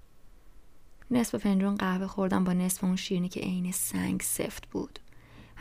نصف 1.11 1.37
فنجون 1.37 1.75
قهوه 1.75 2.07
خوردم 2.07 2.43
با 2.43 2.53
نصف 2.53 2.83
اون 2.83 2.95
شیرینی 2.95 3.29
که 3.29 3.39
عین 3.39 3.71
سنگ 3.71 4.21
سفت 4.21 4.67
بود. 4.67 4.99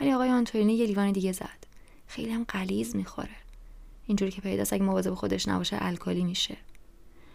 ولی 0.01 0.13
آقای 0.13 0.29
آنتولینی 0.29 0.73
یه 0.73 0.85
لیوان 0.85 1.11
دیگه 1.11 1.31
زد. 1.31 1.67
خیلی 2.07 2.31
هم 2.31 2.43
قلیز 2.47 2.95
می‌خوره. 2.95 3.35
اینجوری 4.07 4.31
که 4.31 4.41
پیداست 4.41 4.73
اگه 4.73 4.83
مواظب 4.83 5.13
خودش 5.13 5.47
نباشه 5.47 5.77
الکلی 5.79 6.23
میشه. 6.23 6.57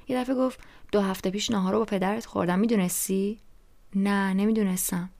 یه 0.08 0.20
دفعه 0.20 0.34
گفت 0.34 0.60
دو 0.92 1.00
هفته 1.00 1.30
پیش 1.30 1.50
نهار 1.50 1.72
رو 1.72 1.78
با 1.78 1.84
پدرت 1.84 2.26
خوردم 2.26 2.58
می‌دونستی؟ 2.58 3.38
نه 3.94 4.34
نمی‌دونستم. 4.34 5.10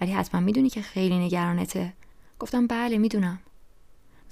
ولی 0.00 0.12
حتما 0.12 0.40
می‌دونی 0.40 0.70
که 0.70 0.82
خیلی 0.82 1.18
نگرانته. 1.18 1.92
گفتم 2.38 2.66
بله 2.66 2.98
می‌دونم. 2.98 3.38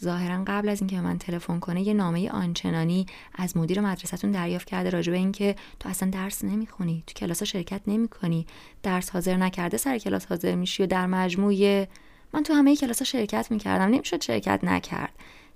ظاهرا 0.00 0.44
قبل 0.46 0.68
از 0.68 0.80
اینکه 0.80 1.00
من 1.00 1.18
تلفن 1.18 1.60
کنه 1.60 1.82
یه 1.82 1.94
نامه 1.94 2.30
آنچنانی 2.30 3.06
از 3.34 3.56
مدیر 3.56 3.80
مدرسهتون 3.80 4.30
دریافت 4.30 4.66
کرده 4.66 4.90
راجع 4.90 5.12
به 5.12 5.18
اینکه 5.18 5.56
تو 5.80 5.88
اصلا 5.88 6.10
درس 6.10 6.44
نمی‌خونی 6.44 7.04
تو 7.06 7.14
کلاس 7.14 7.42
شرکت 7.42 7.80
نمی‌کنی 7.86 8.46
درس 8.82 9.10
حاضر 9.10 9.36
نکرده 9.36 9.76
سر 9.76 9.98
کلاس 9.98 10.26
حاضر 10.26 10.54
میشی 10.54 10.82
و 10.82 10.86
در 10.86 11.06
مجموع 11.06 11.86
من 12.34 12.42
تو 12.42 12.54
همه 12.54 12.76
کلاس 12.76 12.98
ها 12.98 13.04
شرکت 13.04 13.50
می‌کردم 13.50 13.84
نمی‌شد 13.84 14.22
شرکت 14.22 14.60
نکرد. 14.64 15.12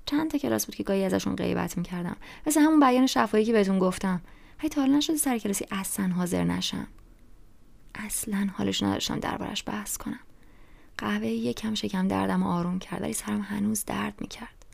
چند 0.07 0.31
تا 0.31 0.39
کلاس 0.39 0.67
بود 0.67 0.75
که 0.75 0.83
گاهی 0.83 1.05
ازشون 1.05 1.37
غیبت 1.37 1.79
می‌کردم. 1.79 2.17
مثل 2.47 2.61
همون 2.61 2.81
بیان 2.81 3.07
شفایی 3.07 3.45
که 3.45 3.53
بهتون 3.53 3.79
گفتم. 3.79 4.21
هی 4.59 4.69
تا 4.69 4.81
حالا 4.81 4.97
نشده 4.97 5.17
سر 5.17 5.39
کلاسی 5.39 5.67
اصلا 5.71 6.09
حاضر 6.09 6.45
نشم. 6.45 6.87
اصلا 7.95 8.49
حالش 8.55 8.83
نداشتم 8.83 9.21
دربارش 9.21 9.63
بحث 9.67 9.97
کنم. 9.97 10.19
قهوه 10.99 11.27
یکم 11.27 11.75
شکم 11.75 12.09
دردم 12.09 12.43
آروم 12.43 12.79
کرد 12.79 13.03
ولی 13.03 13.13
سرم 13.13 13.41
هنوز 13.41 13.85
درد 13.85 14.15
می‌کرد. 14.21 14.67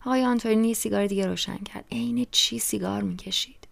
آقای 0.00 0.24
آنتونی 0.24 0.74
سیگار 0.74 1.06
دیگه 1.06 1.26
روشن 1.26 1.56
کرد. 1.58 1.84
عین 1.92 2.26
چی 2.30 2.58
سیگار 2.58 3.02
می‌کشید؟ 3.02 3.68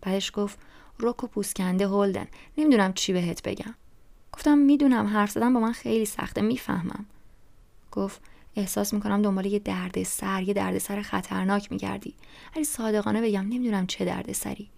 بعدش 0.00 0.30
گفت 0.34 0.58
روک 0.98 1.24
و 1.24 1.26
پوسکنده 1.26 1.86
هولدن. 1.86 2.26
نمی‌دونم 2.58 2.92
چی 2.92 3.12
بهت 3.12 3.42
بگم. 3.42 3.74
گفتم 4.32 4.58
می‌دونم 4.58 5.06
حرف 5.06 5.30
زدن 5.30 5.54
با 5.54 5.60
من 5.60 5.72
خیلی 5.72 6.04
سخته 6.04 6.40
می‌فهمم. 6.40 7.06
گفت 7.92 8.20
احساس 8.56 8.94
می‌کنم 8.94 9.22
دنبال 9.22 9.46
یه 9.46 9.58
درد 9.58 10.02
سر 10.02 10.42
یه 10.42 10.54
درد 10.54 10.78
سر 10.78 11.02
خطرناک 11.02 11.72
میگردی. 11.72 12.14
ولی 12.56 12.64
صادقانه 12.64 13.22
بگم 13.22 13.42
نمی‌دونم 13.48 13.86
چه 13.86 14.04
درد 14.04 14.32
سری. 14.32 14.70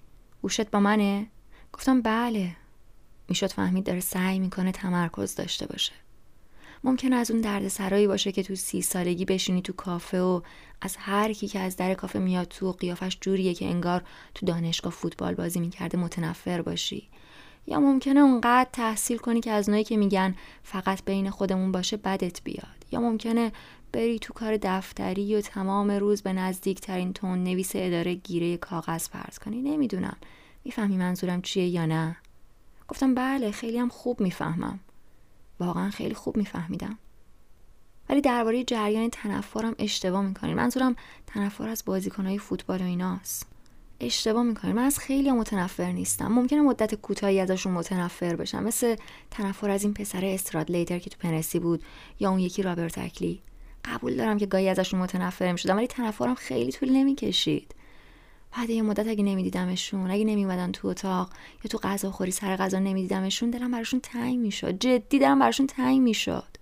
گوشت 0.43 0.71
با 0.71 0.81
منه؟ 0.81 1.27
گفتم 1.73 2.03
بله. 2.03 2.57
می‌شد 3.29 3.53
فهمید 3.53 3.85
داره 3.85 4.01
سعی 4.01 4.39
می‌کنه 4.39 4.73
تمرکز 4.73 5.35
داشته 5.35 5.67
باشه. 5.67 5.93
ممکنه 6.85 7.17
از 7.17 7.31
اون 7.31 7.41
درد 7.41 7.69
سرایی 7.69 8.07
باشه 8.07 8.33
که 8.33 8.43
تو 8.43 8.55
سی 8.55 8.83
سالگی 8.83 9.25
بشینی 9.25 9.63
تو 9.63 9.73
کافه 9.73 10.21
و 10.21 10.41
از 10.81 10.97
هر 10.99 11.33
کی 11.33 11.49
که 11.49 11.59
از 11.59 11.77
در 11.77 11.95
کافه 11.95 12.19
میاد 12.19 12.49
تو 12.49 12.73
قیافش 12.73 13.19
جوریه 13.21 13.55
که 13.55 13.67
انگار 13.67 14.03
تو 14.35 14.47
دانشگاه 14.47 14.93
فوتبال 14.93 15.35
بازی 15.35 15.61
می‌کرده 15.61 15.99
متنفر 15.99 16.63
باشی. 16.63 17.09
یا 17.67 17.81
ممکنه 17.81 18.21
اونقدر 18.21 18.71
تحصیل 18.73 19.19
کنی 19.19 19.41
که 19.41 19.51
از 19.51 19.71
نایی 19.71 19.85
که 19.85 19.97
میگن 19.97 20.35
فقط 20.63 21.05
بین 21.05 21.31
خودمون 21.31 21.73
باشه 21.73 21.97
بدت 21.97 22.43
بیاد. 22.43 22.85
یا 22.93 23.01
ممکنه 23.01 23.53
بری 23.93 24.19
تو 24.19 24.33
کار 24.33 24.57
دفتری 24.63 25.37
و 25.37 25.41
تمام 25.41 25.91
روز 25.91 26.23
به 26.23 26.33
نزدیکترین 26.33 27.13
تون 27.13 27.45
نویس 27.45 27.73
اداره 27.75 28.15
گیره 28.15 28.57
کاغذ 28.57 29.09
پرت 29.09 29.39
کنی. 29.39 29.63
نمی‌دونم. 29.63 30.17
می‌فهمی 30.65 30.97
منظورم 30.97 31.43
چیه 31.43 31.67
یا 31.67 31.87
نه؟ 31.87 32.17
گفتم 32.89 33.15
بله 33.15 33.51
خیلی 33.51 33.79
هم 33.79 33.89
خوب 33.89 34.21
می‌فهمم. 34.21 34.81
واقعا 35.61 35.91
خیلی 35.91 36.15
خوب 36.15 36.37
میفهمیدم. 36.37 36.99
ولی 38.09 38.21
درباره 38.21 38.65
جریان 38.65 39.11
تنفرم 39.11 39.75
اشتباه 39.79 40.23
می‌کنیم 40.23 40.57
منظورم 40.57 40.97
تنفر 41.27 41.69
از 41.69 41.83
بازیکنهای 41.87 42.39
فوتبال 42.39 42.83
و 42.83 42.85
ایناست. 42.85 43.47
اشتباه 44.01 44.43
می‌کنیم 44.43 44.75
من 44.75 44.85
از 44.85 44.99
خیلی 44.99 45.33
متنفر 45.33 45.93
نیستم. 45.93 46.27
ممکنه 46.27 46.61
مدت 46.61 46.95
کوتاهی 46.95 47.41
ازشون 47.41 47.73
متنفر 47.73 48.37
بشم. 48.37 48.63
مثل 48.63 48.97
تنفر 49.31 49.71
از 49.71 49.83
این 49.83 49.95
پسر 49.95 50.25
استراد 50.25 50.71
لیتر 50.71 50.99
که 50.99 51.11
تو 51.11 51.17
پنسی 51.19 51.59
بود 51.59 51.85
یا 52.21 52.31
اون 52.31 52.39
یکی 52.39 52.63
رابرت 52.63 52.99
اکلی. 52.99 53.41
قبول 53.85 54.17
دارم 54.17 54.39
که 54.39 54.47
گاهی 54.47 54.69
ازشون 54.69 55.01
متنفر 55.01 55.53
می‌شدم 55.53 55.77
ولی 55.77 55.87
تنفرم 55.87 56.35
خیلی 56.35 56.73
طول 56.73 56.91
نمی‌کشید. 56.91 57.75
بعد 58.57 58.71
یه 58.71 58.83
مدت 58.83 59.09
اگه 59.09 59.25
نمیدیدمشون 59.25 60.11
اگه 60.11 60.25
نمیومدن 60.25 60.73
تو 60.73 60.89
اتاق 60.89 61.31
یا 61.65 61.69
تو 61.69 61.79
غذا 61.79 62.11
خوری 62.11 62.31
سر 62.31 62.57
غذا 62.57 62.79
نمیدیدمشون 62.79 63.51
دلم 63.51 63.71
براشون 63.71 64.01
تنگ 64.01 64.39
می‌شد. 64.39 64.79
جدی 64.79 65.19
دلم 65.19 65.39
براشون 65.39 65.67
تنگ 65.67 66.01
می‌شد. 66.01 66.57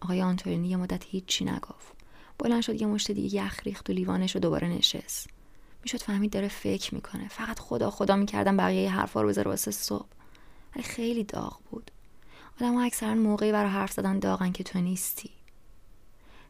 آقای 0.00 0.22
آنتورینی 0.22 0.68
یه 0.68 0.76
مدت 0.76 1.04
هیچی 1.04 1.44
نگفت. 1.44 1.92
بلند 2.38 2.62
شد 2.62 2.80
یه 2.80 2.86
مشت 2.86 3.10
دیگه 3.10 3.44
یخ 3.44 3.60
ریخت 3.64 3.90
و 3.90 3.92
لیوانش 3.92 4.36
و 4.36 4.38
دوباره 4.38 4.68
نشست. 4.68 5.30
می‌شد 5.82 5.98
فهمید 5.98 6.30
داره 6.30 6.48
فکر 6.48 6.94
می‌کنه. 6.94 7.28
فقط 7.28 7.58
خدا 7.58 7.90
خدا 7.90 8.16
می‌کردم 8.16 8.56
بقیه 8.56 8.90
حرفا 8.90 9.22
رو 9.22 9.28
بذاره 9.28 9.50
واسه 9.50 9.70
صبح. 9.70 10.08
ولی 10.74 10.84
خیلی 10.84 11.24
داغ 11.24 11.58
بود. 11.70 11.90
آدم 12.60 12.76
اکثرا 12.76 13.14
موقعی 13.14 13.52
برای 13.52 13.70
حرف 13.70 13.92
زدن 13.92 14.18
داغن 14.18 14.52
که 14.52 14.64
تو 14.64 14.78
نیستی. 14.80 15.30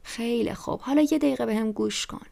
خیلی 0.03 0.55
خوب. 0.55 0.81
حالا 0.81 1.03
یه 1.03 1.19
دقیقه 1.19 1.47
به 1.47 1.73
گوش 1.73 2.07
کن. 2.07 2.27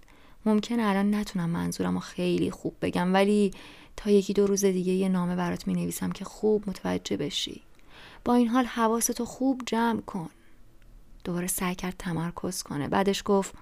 ممکنه 0.47 0.83
الان 0.83 1.15
نتونم 1.15 1.51
منظورم 1.51 1.95
رو 1.95 2.01
خیلی 2.01 2.51
خوب 2.51 2.77
بگم 2.83 3.15
ولی 3.15 3.51
تا 3.97 4.11
یکی 4.11 4.33
دو 4.33 4.47
روز 4.47 4.65
دیگه 4.65 4.93
یه 4.93 5.09
نامه 5.09 5.37
برات 5.37 5.67
می 5.67 5.75
نویسم 5.75 6.13
که 6.13 6.25
خوب 6.25 6.69
متوجه 6.69 7.17
بشی. 7.17 7.63
با 8.25 8.35
این 8.35 8.49
حال 8.49 8.65
حواستو 8.65 9.25
خوب 9.25 9.63
جمع 9.67 10.01
کن. 10.01 10.31
دوباره 11.25 11.47
سعی 11.47 11.75
کرد 11.75 11.95
تمرکز 11.99 12.63
کنه. 12.63 12.89
بعدش 12.89 13.23
گفت 13.25 13.55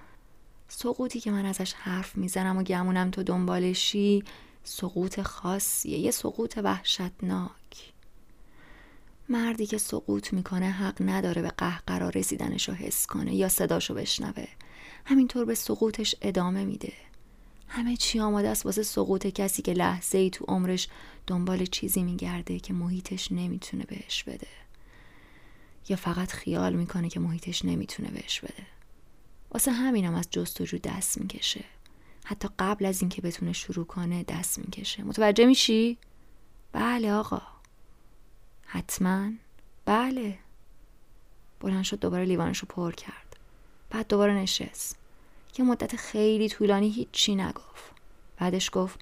سقوطی 0.67 1.19
که 1.19 1.31
من 1.31 1.45
ازش 1.45 1.73
حرف 1.73 2.17
می‌زنم 2.17 2.57
و 2.57 2.63
گمونم 2.63 3.11
تو 3.11 3.23
دنبالشی 3.23 4.23
سقوط 4.63 5.21
خاصیه 5.21 5.97
یه 5.97 6.11
سقوط 6.11 6.59
وحشتناک. 6.63 7.92
مردی 9.29 9.65
که 9.65 9.77
سقوط 9.77 10.33
می‌کنه 10.33 10.71
حق 10.71 10.97
نداره 11.01 11.41
به 11.41 11.49
قهقرا 11.49 12.09
رسیدنش 12.09 12.69
رو 12.69 12.75
حس 12.75 13.07
کنه 13.07 13.35
یا 13.35 13.49
صداشو 13.49 13.93
بشنوه. 13.93 14.47
همینطور 15.05 15.45
به 15.45 15.55
سقوطش 15.55 16.15
ادامه 16.21 16.65
میده. 16.65 16.93
همه 17.67 17.97
چی 17.97 18.19
آماده 18.19 18.49
است 18.49 18.65
واسه 18.65 18.83
سقوط 18.83 19.27
کسی 19.27 19.61
که 19.61 19.73
لحظه 19.73 20.17
ای 20.17 20.29
تو 20.29 20.45
عمرش 20.47 20.87
دنبال 21.27 21.65
چیزی 21.65 22.03
میگرده 22.03 22.59
که 22.59 22.73
محیطش 22.73 23.31
نمی‌تونه 23.31 23.83
بهش 23.83 24.23
بده. 24.23 24.47
یا 25.89 25.95
فقط 25.95 26.31
خیال 26.31 26.73
می‌کنه 26.73 27.09
که 27.09 27.19
محیطش 27.19 27.65
نمی‌تونه 27.65 28.09
بهش 28.09 28.39
بده. 28.39 28.67
واسه 29.51 29.71
همینم 29.71 30.15
از 30.15 30.27
جستجو 30.31 30.77
دست 30.77 31.17
می‌کشه. 31.17 31.65
حتی 32.25 32.49
قبل 32.59 32.85
از 32.85 33.01
اینکه 33.01 33.21
بتونه 33.21 33.53
شروع 33.53 33.85
کنه 33.85 34.23
دست 34.23 34.59
می‌کشه. 34.59 35.03
متوجه 35.03 35.45
میشی؟ 35.45 35.97
بله 36.71 37.13
آقا. 37.13 37.41
حتما. 38.73 39.31
بله. 39.85 40.37
بلند 41.59 41.83
شد 41.83 41.99
دوباره 41.99 42.25
لیوانش 42.25 42.59
رو 42.59 42.67
پر 42.69 42.91
کرد. 42.91 43.37
بعد 43.89 44.07
دوباره 44.07 44.33
نشست. 44.33 44.97
یه 45.57 45.65
مدت 45.65 45.95
خیلی 45.95 46.49
طولانی 46.49 46.89
هیچی 46.89 47.35
نگفت. 47.35 47.91
بعدش 48.37 48.69
گفت 48.73 48.99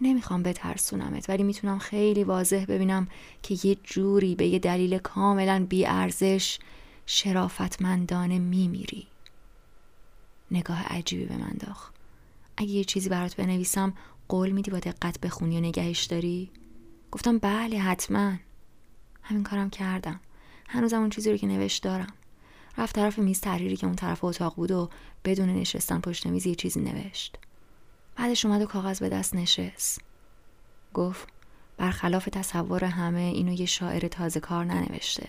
نمی‌خوام 0.00 0.42
بترسونمت 0.42 1.30
ولی 1.30 1.42
می‌تونم 1.42 1.78
خیلی 1.78 2.24
واضح 2.24 2.64
ببینم 2.64 3.08
که 3.42 3.68
یه 3.68 3.74
جوری 3.74 4.34
به 4.34 4.46
یه 4.46 4.58
دلیل 4.58 4.98
کاملا 4.98 5.66
بیارزش 5.68 6.58
شرافتمندانه 7.06 8.38
میمیری. 8.38 9.06
نگاه 10.50 10.82
عجیبی 10.82 11.24
به 11.24 11.36
من 11.36 11.56
داخت. 11.60 11.94
اگه 12.56 12.70
یه 12.70 12.84
چیزی 12.84 13.08
برات 13.08 13.36
بنویسم 13.36 13.94
قول 14.28 14.50
میدی 14.50 14.70
با 14.70 14.78
دقت 14.78 15.20
بخونی 15.20 15.56
و 15.56 15.60
نگهش 15.60 16.04
داری؟ 16.04 16.50
گفتم 17.12 17.38
بله 17.38 17.78
حتما. 17.78 18.32
همین 19.28 19.42
کارم 19.42 19.70
کردم. 19.70 20.20
هنوزم 20.68 21.00
اون 21.00 21.10
چیزی 21.10 21.30
رو 21.30 21.36
که 21.36 21.46
نوشت 21.46 21.82
دارم. 21.82 22.12
رفت 22.78 22.94
طرف 22.94 23.18
میز 23.18 23.40
تحریری 23.40 23.76
که 23.76 23.86
اون 23.86 23.96
طرف 23.96 24.24
اتاق 24.24 24.54
بود 24.54 24.70
و 24.70 24.90
بدون 25.24 25.48
نشستن 25.48 26.00
پشت 26.00 26.26
میز 26.26 26.46
یه 26.46 26.54
چیزی 26.54 26.80
نوشت. 26.80 27.38
بعدش 28.16 28.44
اومد 28.44 28.62
و 28.62 28.66
کاغذ 28.66 29.00
به 29.00 29.08
دست 29.08 29.34
نشست. 29.34 30.00
گفت 30.94 31.28
برخلاف 31.76 32.28
تصور 32.32 32.84
همه 32.84 33.20
اینو 33.20 33.52
یه 33.52 33.66
شاعر 33.66 34.08
تازه 34.08 34.40
کار 34.40 34.64
ننوشته. 34.64 35.28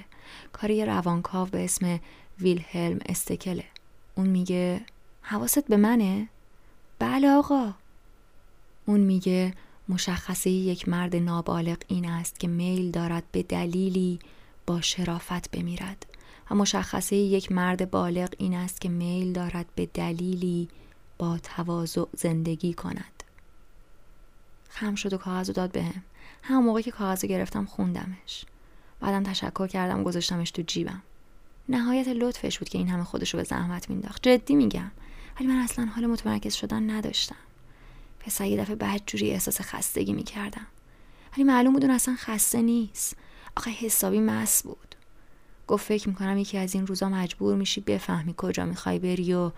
کاری 0.54 0.76
یه 0.76 0.86
روانکاو 0.86 1.48
به 1.48 1.64
اسم 1.64 2.00
ویلهلم 2.40 3.00
استکله. 3.06 3.66
اون 4.16 4.28
میگه 4.28 4.82
حواست 5.22 5.68
به 5.68 5.78
منه؟ 5.78 6.30
بله 7.00 7.30
آقا. 7.30 7.74
اون 8.86 9.00
میگه 9.00 9.54
مشخصه 9.90 10.50
یک 10.50 10.90
مرد 10.90 11.16
نابالغ 11.16 11.78
این 11.88 12.10
است 12.10 12.40
که 12.40 12.48
میل 12.48 12.92
دارد 12.92 13.24
به 13.32 13.44
دلیلی 13.44 14.20
با 14.68 14.82
شرافت 14.82 15.52
بمیرد. 15.52 16.06
و 16.52 16.56
مشخصه 16.56 17.16
یک 17.16 17.52
مرد 17.52 17.92
بالغ 17.92 18.30
این 18.38 18.54
است 18.54 18.82
که 18.82 18.90
میل 18.90 19.34
دارد 19.34 19.66
به 19.76 19.86
دلیلی 19.86 20.70
با 21.18 21.38
تواضع 21.38 22.06
زندگی 22.18 22.74
کند. 22.74 23.24
خم 24.70 24.96
شد 24.96 25.14
و 25.14 25.18
کاغذ 25.18 25.50
داد 25.50 25.72
بهم. 25.72 26.04
به 26.42 26.48
همون 26.48 26.64
موقع 26.64 26.82
که 26.82 26.92
کاغذ 26.92 27.26
گرفتم 27.26 27.66
خوندمش. 27.66 28.46
بعدم 29.00 29.24
تشکر 29.24 29.68
کردم 29.68 30.04
گذاشتمش 30.04 30.52
تو 30.52 30.62
جیبم. 30.62 31.02
نهایت 31.70 32.08
لطفش 32.08 32.60
بود 32.60 32.70
که 32.70 32.78
این 32.78 32.90
همه 32.90 33.04
خودشو 33.04 33.38
به 33.38 33.44
زحمت 33.44 33.90
مینداخت. 33.90 34.24
جدی 34.24 34.56
میگم. 34.56 34.92
ولی 35.40 35.48
من 35.48 35.56
اصلا 35.56 35.86
حال 35.86 36.06
متمرکز 36.06 36.54
شدن 36.54 36.90
نداشتم. 36.90 37.36
پسر 38.30 38.46
یه 38.46 38.58
دفعه 38.58 38.76
بعد 38.76 39.02
جوری 39.06 39.32
احساس 39.32 39.62
خستگی 39.62 40.14
می‌کردم. 40.14 40.68
ولی 41.34 41.44
معلوم 41.44 41.74
بود 41.74 41.86
اون 41.86 41.94
اصلا 41.94 42.16
خسته 42.18 42.62
نیست. 42.62 43.16
آخه 43.58 43.72
حسابی 43.72 44.20
مس 44.20 44.64
بود. 44.64 44.96
گفت 45.68 45.86
فکر 45.86 46.10
می‌کنم 46.10 46.38
یکی 46.38 46.58
از 46.58 46.76
این 46.76 46.88
روزا 46.88 47.10
مجبور 47.10 47.56
میشی 47.56 47.82
بفهمی 47.82 48.34
کجا 48.38 48.66
می‌خوای 48.66 49.00
بری 49.00 49.34
و 49.34 49.52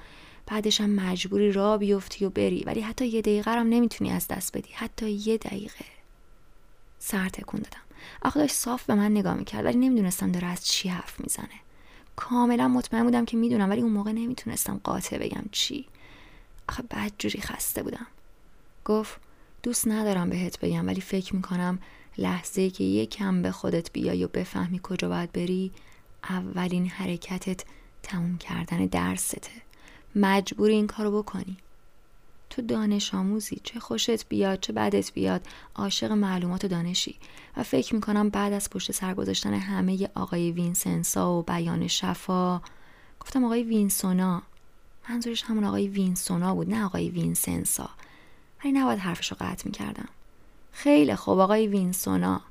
بعدش 0.48 0.82
هم 0.82 0.90
مجبوری 0.90 1.52
را 1.52 1.78
بیفتی 1.78 2.26
و 2.26 2.30
بری. 2.30 2.64
ولی 2.64 2.82
حتی 2.82 3.08
یه 3.08 3.22
دقیقه 3.22 3.52
هم 3.52 3.70
نمی‌تونی 3.70 4.12
از 4.12 4.28
دست 4.28 4.58
بدی. 4.58 4.70
حتی 4.74 5.12
یه 5.12 5.38
دقیقه. 5.38 5.86
سر 7.00 7.30
تکون 7.30 7.62
دادم. 7.62 7.82
آخه 8.22 8.40
داشت 8.40 8.56
صاف 8.56 8.84
به 8.84 8.96
من 8.96 9.12
نگاه 9.12 9.34
می‌کرد 9.34 9.66
ولی 9.66 9.78
نمی‌دونستم 9.78 10.32
داره 10.32 10.48
از 10.48 10.68
چی 10.68 10.90
حرف 10.90 11.20
می‌زنه. 11.20 11.60
کاملا 12.16 12.68
مطمئن 12.68 13.04
بودم 13.04 13.26
که 13.26 13.38
می‌دونم 13.38 13.70
ولی 13.70 13.82
اون 13.82 13.92
موقع 13.92 14.12
نمی‌تونستم 14.12 14.82
قاطع 14.84 15.18
بگم 15.18 15.44
چی. 15.52 15.86
آخه 16.70 16.84
بعد 16.90 17.14
جوری 17.18 17.42
خسته 17.42 17.84
بودم. 17.84 18.08
گفت 18.86 19.20
دوست 19.64 19.88
ندارم 19.88 20.30
بهت 20.30 20.60
بگم 20.60 20.88
ولی 20.88 21.02
فکر 21.02 21.36
می‌کنم 21.36 21.80
لحظه 22.18 22.70
که 22.70 22.84
یکم 22.84 23.42
به 23.42 23.52
خودت 23.52 23.92
بیای 23.92 24.24
و 24.24 24.28
بفهمی 24.28 24.80
کجا 24.84 25.10
باید 25.10 25.32
بری 25.32 25.72
اولین 26.24 26.88
حرکتت 26.88 27.64
تموم 28.04 28.38
کردن 28.38 28.86
درسته. 28.86 29.52
مجبوری 30.16 30.74
این 30.74 30.88
کارو 30.88 31.22
بکنی. 31.22 31.58
تو 32.50 32.62
دانش 32.62 33.14
آموزی 33.14 33.62
چه 33.64 33.80
خوشت 33.80 34.28
بیاد 34.28 34.60
چه 34.60 34.74
بدت 34.74 35.14
بیاد 35.14 35.42
عاشق 35.76 36.12
معلومات 36.12 36.66
و 36.66 36.68
دانشی. 36.68 37.16
و 37.58 37.64
فکر 37.64 37.96
می‌کنم 37.96 38.30
بعد 38.30 38.54
از 38.54 38.70
پشت 38.70 38.92
سر 38.92 39.14
گذاشتن 39.14 39.54
همه 39.54 40.10
آقای 40.16 40.52
وینسنسا 40.52 41.34
و 41.34 41.44
بیان 41.44 41.88
شفا 41.88 42.62
گفتم 43.20 43.44
آقای 43.44 43.64
وینسونا 43.64 44.42
منظورش 45.10 45.44
همون 45.44 45.64
آقای 45.64 45.88
وینسونا 45.88 46.56
بود 46.56 46.70
نه 46.70 46.86
آقای 46.86 47.10
وینسنسا. 47.10 47.90
ولی 48.64 48.74
نباید 48.74 49.00
حرفش 49.00 49.32
رو 49.32 49.38
قطع 49.40 49.66
می‌کردم. 49.66 50.10
خیلی 50.72 51.16
خوب 51.16 51.40
آقای 51.40 51.68
وینسونا. 51.68 52.42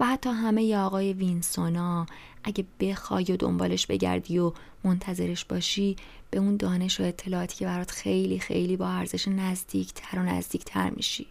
و 0.00 0.06
حتی 0.06 0.30
همه 0.30 0.64
ی 0.64 0.74
آقای 0.74 1.12
وینسونا 1.12 2.06
اگه 2.44 2.64
بخوای 2.80 3.24
و 3.24 3.36
دنبالش 3.36 3.86
بگردی 3.86 4.38
و 4.38 4.52
منتظرش 4.84 5.44
باشی 5.44 5.96
به 6.30 6.38
اون 6.38 6.56
دانش 6.56 7.00
و 7.00 7.02
اطلاعاتی 7.02 7.56
که 7.56 7.64
برات 7.64 7.90
خیلی 7.90 8.38
خیلی 8.38 8.76
با 8.76 8.88
ارزش 8.88 9.28
نزدیکتر 9.28 10.18
و 10.18 10.22
نزدیکتر 10.22 10.90
میشی. 10.90 11.26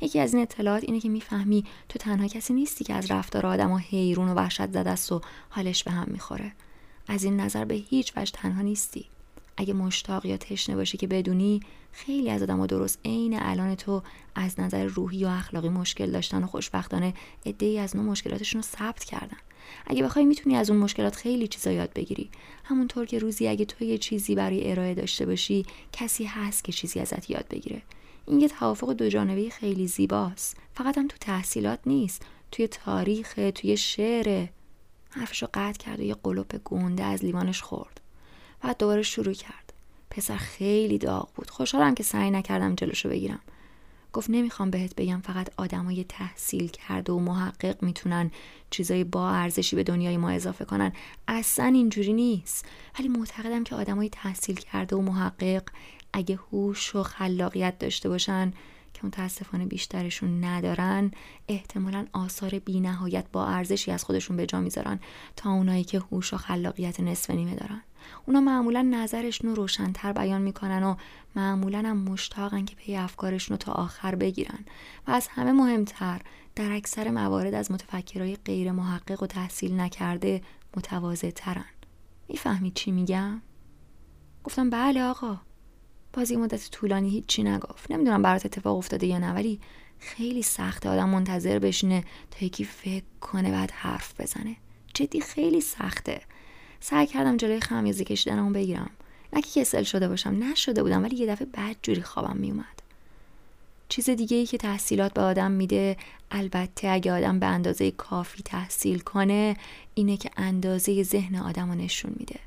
یکی 0.00 0.20
از 0.20 0.34
این 0.34 0.42
اطلاعات 0.42 0.84
اینه 0.84 1.00
که 1.00 1.08
می‌فهمی 1.08 1.64
تو 1.88 1.98
تنها 1.98 2.26
کسی 2.26 2.54
نیستی 2.54 2.84
که 2.84 2.94
از 2.94 3.10
رفتار 3.10 3.46
آدم 3.46 3.70
و 3.70 3.78
حیرون 3.78 4.28
و 4.28 4.34
وحشت 4.34 4.70
زده 4.70 4.90
است 4.90 5.12
و 5.12 5.20
حالش 5.50 5.84
به 5.84 5.90
هم 5.90 6.06
می‌خوره. 6.10 6.52
از 7.08 7.24
این 7.24 7.40
نظر 7.40 7.64
به 7.64 7.74
هیچ 7.74 8.12
وجه 8.16 8.32
تنها 8.32 8.62
نیستی. 8.62 9.06
اگه 9.62 9.74
مشتاق 9.74 10.26
یا 10.26 10.36
تشنه 10.36 10.76
باشی 10.76 10.98
که 10.98 11.06
بدونی 11.06 11.60
خیلی 11.92 12.30
از 12.30 12.42
آدم 12.42 12.66
درست 12.66 12.98
عین 13.04 13.38
الان 13.42 13.74
تو 13.74 14.02
از 14.34 14.60
نظر 14.60 14.84
روحی 14.84 15.24
و 15.24 15.28
اخلاقی 15.28 15.68
مشکل 15.68 16.10
داشتن 16.10 16.44
و 16.44 16.46
خوشبختانه 16.46 17.14
ای 17.60 17.78
از 17.78 17.96
نوع 17.96 18.04
مشکلاتشون 18.04 18.62
رو 18.62 18.68
ثبت 18.68 19.04
کردن. 19.04 19.36
اگه 19.86 20.02
بخوای 20.02 20.24
می‌تونی 20.24 20.56
از 20.56 20.70
اون 20.70 20.78
مشکلات 20.78 21.16
خیلی 21.16 21.48
چیزا 21.48 21.72
یاد 21.72 21.92
بگیری. 21.92 22.30
همونطور 22.64 23.06
که 23.06 23.18
روزی 23.18 23.48
اگه 23.48 23.64
تو 23.64 23.84
یه 23.84 23.98
چیزی 23.98 24.34
برای 24.34 24.70
ارائه 24.70 24.94
داشته 24.94 25.26
باشی 25.26 25.66
کسی 25.92 26.24
هست 26.24 26.64
که 26.64 26.72
چیزی 26.72 27.00
ازت 27.00 27.30
یاد 27.30 27.48
بگیره. 27.50 27.82
این 28.26 28.40
یه 28.40 28.48
توافق 28.48 28.92
دو 28.92 29.08
جانبه 29.08 29.50
خیلی 29.50 29.86
زیباست. 29.86 30.56
فقط 30.74 30.98
هم 30.98 31.08
تو 31.08 31.16
تحصیلات 31.20 31.80
نیست. 31.86 32.26
توی 32.50 32.68
تاریخ 32.68 33.34
توی 33.54 33.76
شعر. 33.76 34.46
حرفشو 35.10 35.46
قطع 35.54 35.78
کرد 35.78 36.00
و 36.00 36.02
یه 36.02 36.14
قلوپ 36.14 36.56
گنده 36.64 37.04
از 37.04 37.24
لیوانش 37.24 37.62
خورد. 37.62 38.01
بعد 38.62 38.78
دوباره 38.78 39.02
شروع 39.02 39.34
کرد. 39.34 39.72
پسر 40.10 40.36
خیلی 40.36 40.98
داغ 40.98 41.28
بود. 41.34 41.50
خوشحالم 41.50 41.94
که 41.94 42.02
سعی 42.02 42.30
نکردم 42.30 42.74
جلوشو 42.74 43.08
بگیرم. 43.08 43.40
گفت 44.12 44.30
نمی‌خوام 44.30 44.70
بهت 44.70 44.94
بگم 44.94 45.20
فقط 45.20 45.50
آدمای 45.56 46.04
تحصیل 46.04 46.68
کرده 46.68 47.12
و 47.12 47.18
محقق 47.18 47.82
می‌تونن 47.82 48.30
چیزای 48.70 49.04
با 49.04 49.30
ارزشی 49.30 49.76
به 49.76 49.82
دنیای 49.82 50.16
ما 50.16 50.30
اضافه 50.30 50.64
کنن. 50.64 50.92
اصلا 51.28 51.66
اینجوری 51.66 52.12
نیست. 52.12 52.66
ولی 52.98 53.08
معتقدم 53.08 53.64
که 53.64 53.74
آدمای 53.74 54.08
تحصیل 54.08 54.56
کرده 54.56 54.96
و 54.96 55.00
محقق 55.00 55.62
اگه 56.12 56.38
هوش 56.52 56.96
و 56.96 57.02
خلاقیت 57.02 57.78
داشته 57.78 58.08
باشن 58.08 58.52
که 58.94 59.06
متاسفانه 59.06 59.66
بیشترشون 59.66 60.44
ندارن 60.44 61.10
احتمالا 61.48 62.06
آثار 62.12 62.58
بینهایت 62.58 63.24
با 63.32 63.46
ارزشی 63.46 63.90
از 63.90 64.04
خودشون 64.04 64.36
به 64.36 64.46
جا 64.46 64.60
می‌ذارن 64.60 65.00
تا 65.36 65.50
اونایی 65.50 65.84
که 65.84 65.98
هوش 65.98 66.34
و 66.34 66.36
خلاقیت 66.36 67.00
نصف 67.00 67.30
نیمه 67.30 67.54
دارن. 67.54 67.82
اونا 68.26 68.40
معمولا 68.40 68.82
نظرشون 68.82 69.50
رو 69.50 69.56
روشنتر 69.56 70.12
بیان 70.12 70.42
می‌کنن 70.42 70.82
و 70.82 70.94
معمولا 71.36 71.78
هم 71.78 71.96
مشتاقن 71.96 72.64
که 72.64 72.74
پی 72.76 72.96
افکارشون 72.96 73.54
رو 73.54 73.58
تا 73.58 73.72
آخر 73.72 74.14
بگیرن. 74.14 74.58
و 75.08 75.10
از 75.10 75.28
همه 75.28 75.52
مهمتر 75.52 76.20
در 76.54 76.72
اکثر 76.72 77.10
موارد 77.10 77.54
از 77.54 77.72
متفکرهای 77.72 78.36
غیر 78.36 78.72
محقق 78.72 79.22
و 79.22 79.26
تحصیل 79.26 79.80
نکرده 79.80 80.42
متواضع 80.76 81.30
ترن 81.30 81.64
می‌فهمی 82.28 82.70
چی 82.70 82.90
میگم؟ 82.90 83.42
گفتم 84.44 84.70
بله 84.70 85.02
آقا. 85.02 85.40
بازی 86.12 86.36
مدت 86.36 86.70
طولانی 86.70 87.10
هیچی 87.10 87.42
نگفت. 87.42 87.90
نمی‌دونم 87.90 88.22
برات 88.22 88.46
اتفاق 88.46 88.76
افتاده 88.78 89.06
یا 89.06 89.18
نه 89.18 89.32
ولی 89.32 89.60
خیلی 89.98 90.42
سخته 90.42 90.88
آدم 90.88 91.08
منتظر 91.08 91.58
بشینه 91.58 92.04
تا 92.30 92.46
یکی 92.46 92.64
فکر 92.64 93.04
کنه 93.20 93.50
بعد 93.50 93.70
حرف 93.70 94.20
بزنه. 94.20 94.56
جدی 94.94 95.20
خیلی 95.20 95.60
سخته. 95.60 96.20
سعی 96.84 97.06
کردم 97.06 97.36
جلوی 97.36 97.60
خمیازه 97.60 98.04
کشیدنمو 98.04 98.50
بگیرم. 98.50 98.90
نه 99.32 99.42
که 99.42 99.60
کسل 99.60 99.82
شده 99.82 100.08
باشم 100.08 100.30
نشده 100.30 100.82
بودم 100.82 101.02
ولی 101.02 101.16
یه 101.16 101.26
دفعه 101.26 101.46
بد 101.46 101.76
جوری 101.82 102.02
خوابم 102.02 102.36
میومد. 102.36 102.82
چیز 103.88 104.10
دیگه 104.10 104.36
ای 104.36 104.46
که 104.46 104.58
تحصیلات 104.58 105.14
به 105.14 105.20
آدم 105.20 105.50
میده 105.50 105.96
البته 106.30 106.88
اگه 106.88 107.12
آدم 107.12 107.38
به 107.38 107.46
اندازه 107.46 107.90
کافی 107.90 108.42
تحصیل 108.42 108.98
کنه 108.98 109.56
اینه 109.94 110.16
که 110.16 110.30
اندازه 110.36 111.02
ذهن 111.02 111.36
آدم 111.36 111.68
رو 111.68 111.74
نشون 111.74 112.12
میده. 112.16 112.40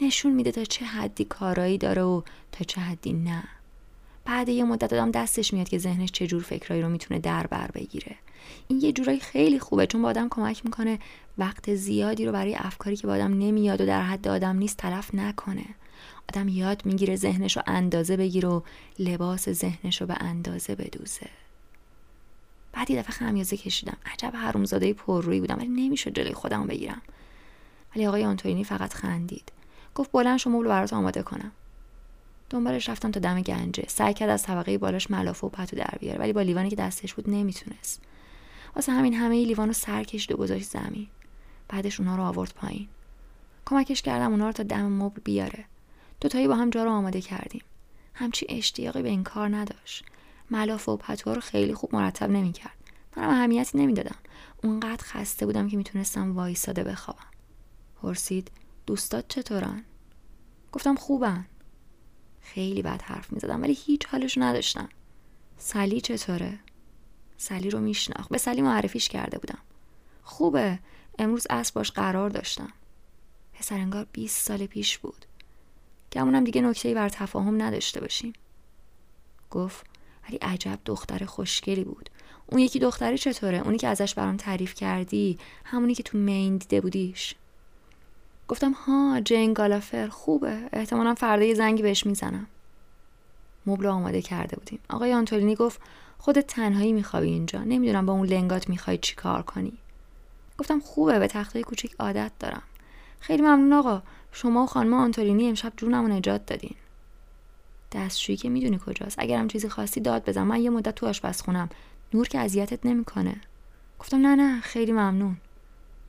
نشون 0.00 0.32
میده 0.32 0.52
تا 0.52 0.64
چه 0.64 0.84
حدی 0.84 1.24
کارایی 1.24 1.78
داره 1.78 2.02
و 2.02 2.22
تا 2.52 2.64
چه 2.64 2.80
حدی 2.80 3.12
نه. 3.12 3.42
بعد 4.24 4.48
یه 4.48 4.64
مدت 4.64 4.92
آدم 4.92 5.10
دستش 5.10 5.52
میاد 5.52 5.68
که 5.68 5.78
ذهنش 5.78 6.12
چه 6.12 6.26
جور 6.26 6.42
فکرایی 6.42 6.82
رو 6.82 6.88
می‌تونه 6.88 7.20
در 7.20 7.46
بر 7.46 7.70
بگیره. 7.74 8.16
این 8.68 8.80
یه 8.80 8.92
جورایی 8.92 9.20
خیلی 9.20 9.58
خوبه 9.58 9.86
چون 9.86 10.02
با 10.02 10.08
آدم 10.08 10.28
کمک 10.28 10.64
می‌کنه 10.64 10.98
وقت 11.38 11.74
زیادی 11.74 12.26
رو 12.26 12.32
برای 12.32 12.54
افکاری 12.54 12.96
که 12.96 13.06
با 13.06 13.12
آدم 13.12 13.38
نمیاد 13.38 13.80
و 13.80 13.86
در 13.86 14.02
حد 14.02 14.28
آدم 14.28 14.56
نیست 14.56 14.76
تلف 14.76 15.14
نکنه. 15.14 15.64
آدم 16.28 16.48
یاد 16.48 16.86
می‌گیره 16.86 17.16
ذهنش 17.16 17.56
رو 17.56 17.62
اندازه 17.66 18.16
بگیره 18.16 18.48
و 18.48 18.60
لباس 18.98 19.48
ذهنش 19.48 20.00
رو 20.00 20.06
به 20.06 20.16
اندازه 20.20 20.74
بدوزه. 20.74 21.28
بعد 22.72 22.90
یه 22.90 22.98
دفعه 22.98 23.12
خمیازه 23.12 23.56
کشیدم. 23.56 23.96
عجب 24.12 24.32
حرومزاده 24.36 24.92
پررویی 24.92 25.40
بودم 25.40 25.56
ولی 25.58 25.68
نمی‌شد 25.68 26.14
جلوی 26.14 26.34
خودم 26.34 26.66
بگیرم. 26.66 27.02
ولی 27.96 28.06
آقای 28.06 28.24
آنتونی 28.24 28.64
فقط 28.64 28.92
خندید. 28.92 29.52
گفت 29.94 30.12
بلند 30.12 30.38
شما 30.38 30.60
رو 30.60 30.68
برات 30.68 30.92
آماده 30.92 31.22
کنم. 31.22 31.52
دنبالش 32.54 32.88
رفتم 32.88 33.10
تا 33.10 33.20
دم 33.20 33.42
گنجه. 33.42 33.84
سعی 33.88 34.14
کرد 34.14 34.30
از 34.30 34.42
طبقه 34.42 34.78
بالاش 34.78 35.10
ملافه 35.10 35.46
و 35.46 35.50
پتو 35.50 35.76
در 35.76 35.94
بیاره 36.00 36.18
ولی 36.18 36.32
با 36.32 36.42
لیوانی 36.42 36.70
که 36.70 36.76
دستش 36.76 37.14
بود 37.14 37.30
نمی‌تونست. 37.30 38.02
واسه 38.76 38.92
همین 38.92 39.14
همه 39.14 39.44
لیوان 39.44 39.66
رو 39.66 39.72
سر 39.72 40.04
کشید 40.04 40.32
و 40.32 40.36
گذاشت 40.36 40.70
زمین. 40.70 41.06
بعدش 41.68 42.00
اونا 42.00 42.16
رو 42.16 42.22
آورد 42.22 42.54
پایین. 42.54 42.88
کمکش 43.66 44.02
کردم 44.02 44.30
اونا 44.30 44.46
رو 44.46 44.52
تا 44.52 44.62
دم 44.62 44.92
مبل 44.92 45.20
بیاره. 45.24 45.64
دوتایی 46.20 46.48
با 46.48 46.54
هم 46.54 46.70
جا 46.70 46.84
رو 46.84 46.90
آماده 46.90 47.20
کردیم. 47.20 47.62
همچی 48.14 48.46
اشتیاقی 48.48 49.02
به 49.02 49.08
این 49.08 49.24
کار 49.24 49.56
نداشت. 49.56 50.04
ملافه 50.50 50.92
و 50.92 50.96
پتوها 50.96 51.34
رو 51.34 51.40
خیلی 51.40 51.74
خوب 51.74 51.94
مرتب 51.94 52.30
نمی‌کرد. 52.30 52.76
منم 53.16 53.28
اهمیتی 53.28 53.78
نمی‌دادم. 53.78 54.16
اونقدر 54.62 55.04
خسته 55.04 55.46
بودم 55.46 55.68
که 55.68 55.76
می‌تونستم 55.76 56.36
وایساده 56.36 56.84
بخوابم. 56.84 57.26
پرسید 58.02 58.50
دوستات 58.86 59.28
چطورن؟ 59.28 59.84
گفتم 60.72 60.94
خوبن. 60.94 61.46
خیلی 62.44 62.82
بد 62.82 63.02
حرف 63.02 63.32
می‌زدم 63.32 63.62
ولی 63.62 63.72
هیچ 63.72 64.06
حالش 64.06 64.38
نداشتم. 64.38 64.88
سلی 65.56 66.00
چطوره؟ 66.00 66.58
سلی 67.36 67.70
رو 67.70 67.80
میشناخت. 67.80 68.30
به 68.30 68.38
سلی 68.38 68.62
معرفیش 68.62 69.08
کرده 69.08 69.38
بودم. 69.38 69.58
خوبه. 70.22 70.78
امروز 71.18 71.46
اسب 71.50 71.74
باش 71.74 71.90
قرار 71.90 72.30
داشتم. 72.30 72.72
پسر 73.54 73.74
انگار 73.74 74.06
20 74.12 74.46
سال 74.46 74.66
پیش 74.66 74.98
بود. 74.98 75.24
گمونم 76.12 76.44
دیگه 76.44 76.60
نکته 76.60 76.94
بر 76.94 77.08
تفاهم 77.08 77.62
نداشته 77.62 78.00
باشیم. 78.00 78.32
گفت 79.50 79.86
ولی 80.28 80.36
عجب 80.36 80.78
دختر 80.84 81.24
خوشگلی 81.24 81.84
بود. 81.84 82.10
اون 82.46 82.60
یکی 82.60 82.78
دختری 82.78 83.18
چطوره؟ 83.18 83.58
اونی 83.58 83.78
که 83.78 83.88
ازش 83.88 84.14
برام 84.14 84.36
تعریف 84.36 84.74
کردی؟ 84.74 85.38
همونی 85.64 85.94
که 85.94 86.02
تو 86.02 86.18
مین 86.18 86.56
دیده 86.56 86.80
بودیش. 86.80 87.34
گفتم 88.48 88.72
ها 88.72 89.20
جین 89.20 89.52
گالافر 89.52 90.08
خوبه. 90.08 90.58
احتمالا 90.72 91.14
فردا 91.14 91.44
یه 91.44 91.54
زنگی 91.54 91.82
بهش 91.82 92.06
می‌زنم. 92.06 92.46
مبل 93.66 93.86
آماده 93.86 94.22
کرده 94.22 94.56
بودیم. 94.56 94.78
آقای 94.90 95.12
آنتولینی 95.12 95.54
گفت 95.54 95.80
خودت 96.18 96.46
تنهایی 96.46 96.92
میخوابی 96.92 97.28
اینجا. 97.28 97.64
نمی‌دونم 97.64 98.06
با 98.06 98.12
اون 98.12 98.26
لنگات 98.26 98.68
می‌خوای 98.68 98.98
چی 98.98 99.14
کار 99.14 99.42
کنی. 99.42 99.72
گفتم 100.58 100.80
خوبه 100.80 101.18
به 101.18 101.26
تخته 101.26 101.62
کوچیک 101.62 101.94
عادت 101.98 102.32
دارم. 102.40 102.62
خیلی 103.20 103.42
ممنون 103.42 103.72
آقا. 103.72 104.02
شما 104.32 104.62
و 104.62 104.66
خانم 104.66 104.94
آنتولینی 104.94 105.48
امشب 105.48 105.72
جونمو 105.76 106.08
نجات 106.08 106.46
دادین. 106.46 106.74
دستشویی 107.92 108.36
که 108.38 108.48
می‌دونی 108.48 108.80
کجاست. 108.86 109.16
اگرم 109.18 109.48
چیزی 109.48 109.68
خواستی 109.68 110.00
داد 110.00 110.24
بزن. 110.24 110.42
من 110.42 110.62
یه 110.62 110.70
مدت 110.70 110.94
تو 110.94 111.06
آشپزخونم. 111.06 111.68
نور 112.14 112.28
که 112.28 112.38
اذیتت 112.38 112.86
نمی‌کنه. 112.86 113.40
گفتم 113.98 114.16
نه 114.26 114.34
نه 114.34 114.60
خیلی 114.60 114.92
ممنون. 114.92 115.36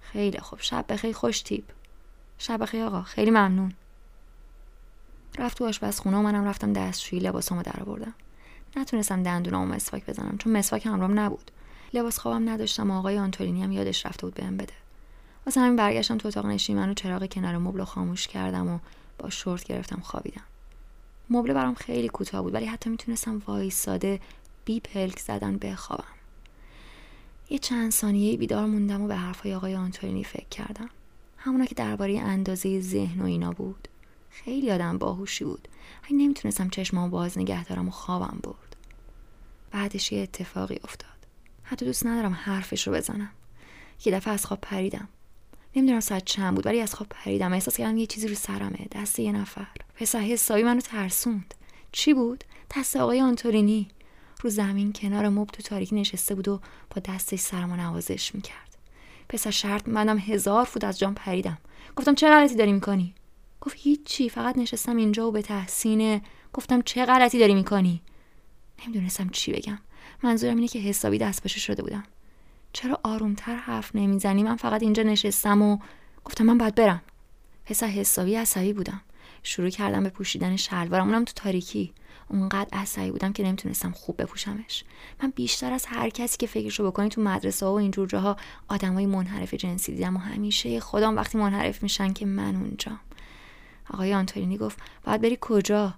خیلی 0.02 0.40
خوب. 0.40 0.60
شب 0.62 0.86
بخیر 0.90 1.16
خوش 1.16 1.42
تیپ. 1.42 1.64
شب 2.38 2.62
بخیر 2.62 2.84
آقا. 2.84 3.02
خیلی 3.02 3.32
ممنون. 3.32 3.74
رفت 5.38 5.58
تو 5.58 5.66
آشپزخونه 5.66 6.18
و 6.18 6.22
منم 6.22 6.46
رفتم 6.46 6.74
دستشویی 6.74 7.22
لباسامو 7.22 7.62
در 7.62 7.84
آوردم 7.86 8.14
نتونستم 8.78 9.24
دندونامو 9.24 9.74
مسواک 9.74 10.06
بزنم 10.06 10.38
چون 10.38 10.58
مسواک 10.58 10.86
همرام 10.86 11.20
نبود. 11.20 11.52
لباس 11.94 12.20
خوابم 12.20 12.50
نداشتم 12.50 12.92
آقای 12.92 13.18
آنتولینی 13.18 13.64
هم 13.64 13.72
یادش 13.72 14.06
رفته 14.06 14.28
بود 14.28 14.34
بهم 14.34 14.58
بده. 14.58 14.74
واسه 15.46 15.62
همین 15.62 15.76
برگشتم 15.76 16.18
تو 16.18 16.28
اتاق 16.28 16.46
نشیمن 16.46 16.90
و 16.90 16.94
چراغ 16.94 17.26
کنار 17.26 17.58
مبل 17.58 17.84
خاموش 17.84 18.28
کردم 18.28 18.68
و 18.68 18.80
با 19.18 19.30
شورت 19.30 19.64
گرفتم 19.64 20.00
خوابیدم. 20.00 20.44
مبل 21.30 21.54
برام 21.54 21.76
خیلی 21.76 22.10
کوتاه 22.10 22.42
بود 22.42 22.54
ولی 22.54 22.66
حتی 22.66 22.90
می‌تونستم 22.90 23.42
وایساده 23.48 24.20
بی 24.66 24.80
پلک 24.80 25.20
زدن 25.20 25.58
بخوابم. 25.58 26.04
یه 27.50 27.58
چند 27.58 27.92
ثانیه 27.92 28.38
بیدار 28.38 28.66
موندم 28.66 29.02
و 29.02 29.08
به 29.08 29.16
حرفای 29.16 29.56
آقای 29.56 29.76
آنتولینی 29.76 30.24
فکر 30.24 30.50
کردم. 30.52 30.90
همونا 31.46 31.66
که 31.66 31.76
درباره 31.76 32.20
اندازه 32.20 32.82
ذهن 32.82 33.22
و 33.22 33.26
اینا 33.26 33.52
بود. 33.52 33.88
خیلی 34.30 34.72
آدم 34.72 34.98
باهوشی 34.98 35.44
بود. 35.44 35.68
اگه 36.04 36.16
نمی‌تونستم 36.16 36.70
چشمامو 36.70 37.10
باز 37.10 37.38
نگه 37.38 37.64
دارم 37.64 37.88
و 37.88 37.92
خوابم 37.92 38.40
برد. 38.44 38.76
بعدش 39.72 40.12
یه 40.12 40.22
اتفاقی 40.22 40.80
افتاد. 40.84 41.10
حتی 41.64 41.86
دوست 41.86 42.06
ندارم 42.06 42.34
حرفش 42.34 42.88
رو 42.88 42.94
بزنم. 42.94 43.30
یه 44.06 44.14
دفعه 44.14 44.34
از 44.34 44.46
خواب 44.46 44.60
پریدم. 44.62 45.08
نمی‌دونم 45.76 46.00
ساعت 46.00 46.26
چند 46.26 46.56
بود 46.56 46.66
ولی 46.66 46.82
از 46.82 46.96
خواب 46.96 47.10
پریدم. 47.10 47.54
احساس 47.54 47.78
کردم 47.78 47.98
یه 47.98 48.06
چیزی 48.06 48.28
رو 48.28 48.36
سرمه 48.36 48.88
دست 48.92 49.20
یه 49.20 49.32
نفر. 49.32 49.68
پسر 49.96 50.20
حسابی 50.20 50.64
منو 50.64 50.82
ترسوند. 50.82 51.54
چی 51.92 52.14
بود؟ 52.14 52.44
دست 52.78 52.96
آقای 52.96 53.22
آنتورینی. 53.22 53.88
رو 54.42 54.50
زمین 54.50 54.94
کنار 54.94 55.30
مب 55.30 55.48
تو 55.48 55.64
تاریکی 55.64 55.96
نشسته 55.96 56.36
بود 56.36 56.48
و 56.48 56.62
با 56.96 57.02
دستش 57.06 57.40
سرمو 57.40 57.76
نوازش 57.76 58.36
می‌کرد. 58.36 58.65
پسر 59.30 59.52
شرط 59.52 59.88
منم 59.88 60.18
هزار 60.18 60.66
فوت 60.66 60.84
از 60.84 61.00
جام 61.00 61.14
پریدم. 61.14 61.58
گفتم 61.96 62.16
چه 62.16 62.30
غلطی 62.30 62.56
داری 62.56 62.74
می‌کنی؟ 62.74 63.14
گفت 63.62 63.76
هیچی 63.80 64.30
فقط 64.30 64.58
نشستم 64.58 64.98
اینجا 64.98 65.28
و 65.28 65.32
به 65.32 65.42
تحسینه 65.42 66.22
گفتم 66.54 66.82
چه 66.82 67.06
غلطی 67.06 67.40
داری 67.40 67.54
می‌کنی؟ 67.54 68.02
نمی‌دونستم 68.84 69.30
چی 69.30 69.52
بگم. 69.52 69.80
منظورم 70.24 70.56
اینه 70.56 70.68
که 70.68 70.80
حسابی 70.80 71.18
دست 71.18 71.44
باشه 71.44 71.60
شده 71.60 71.84
بودم. 71.84 72.04
چرا 72.74 73.00
آرومتر 73.04 73.56
حرف 73.56 73.96
نمی‌زنی؟ 73.96 74.44
من 74.44 74.56
فقط 74.56 74.84
اینجا 74.84 75.04
نشستم 75.04 75.62
و 75.62 75.78
گفتم 76.26 76.44
من 76.46 76.58
باید 76.58 76.76
برم. 76.76 77.02
پسر 77.66 77.88
حسابی 77.88 78.36
عصبی 78.36 78.74
بودم. 78.74 79.02
شروع 79.44 79.70
کردم 79.70 80.04
به 80.04 80.10
پوشیدن 80.10 80.56
شلوارم. 80.56 81.08
اونم 81.08 81.26
تو 81.26 81.34
تاریکی. 81.36 81.94
اونقدر 82.28 82.70
عصبی 82.74 83.12
بودم 83.12 83.34
که 83.34 83.44
نمی‌تونستم 83.44 83.92
خوب 83.92 84.22
بپوشمش. 84.22 84.84
من 85.24 85.34
بیشتر 85.36 85.74
از 85.74 85.86
هر 85.86 86.10
کسی 86.10 86.38
که 86.38 86.48
فکرشو 86.48 86.92
بکنی 86.92 87.10
تو 87.10 87.22
مدرسه 87.22 87.66
ها 87.66 87.74
و 87.74 87.78
اینجور 87.78 88.08
جاها 88.08 88.38
آدمای 88.68 89.06
منحرف 89.06 89.54
جنسی 89.54 89.96
دیدم 89.96 90.16
و 90.16 90.20
همیشه 90.20 90.80
خودم 90.80 91.16
وقتی 91.16 91.38
منحرف 91.38 91.84
میشن 91.84 92.14
که 92.14 92.26
من 92.26 92.56
اونجا 92.56 92.92
آقای 93.90 94.14
آنتولینی 94.14 94.58
گفت 94.58 94.78
باید 95.04 95.22
بری 95.22 95.38
کجا؟ 95.42 95.94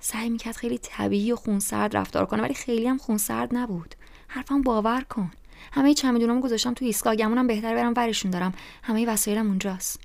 سعی 0.00 0.30
می‌کرد 0.30 0.56
خیلی 0.56 0.78
طبیعی 0.78 1.32
و 1.32 1.36
خونسرد 1.36 1.96
رفتار 1.96 2.26
کنه 2.26 2.42
ولی 2.42 2.54
خیلی 2.54 2.88
هم 2.88 2.98
خونسرد 2.98 3.56
نبود. 3.56 3.94
حرفم 4.28 4.62
باور 4.62 5.00
کن. 5.00 5.30
همه 5.72 5.94
چمدونامو 5.94 6.40
گذاشتم 6.40 6.74
تو 6.74 6.84
ایستگاه 6.84 7.16
گمونم 7.16 7.46
بهتر 7.46 7.74
برم 7.74 7.94
ورشون 7.96 8.30
دارم. 8.30 8.54
همه 8.82 9.06
وسایلم 9.06 9.46
اونجاست. 9.46 10.00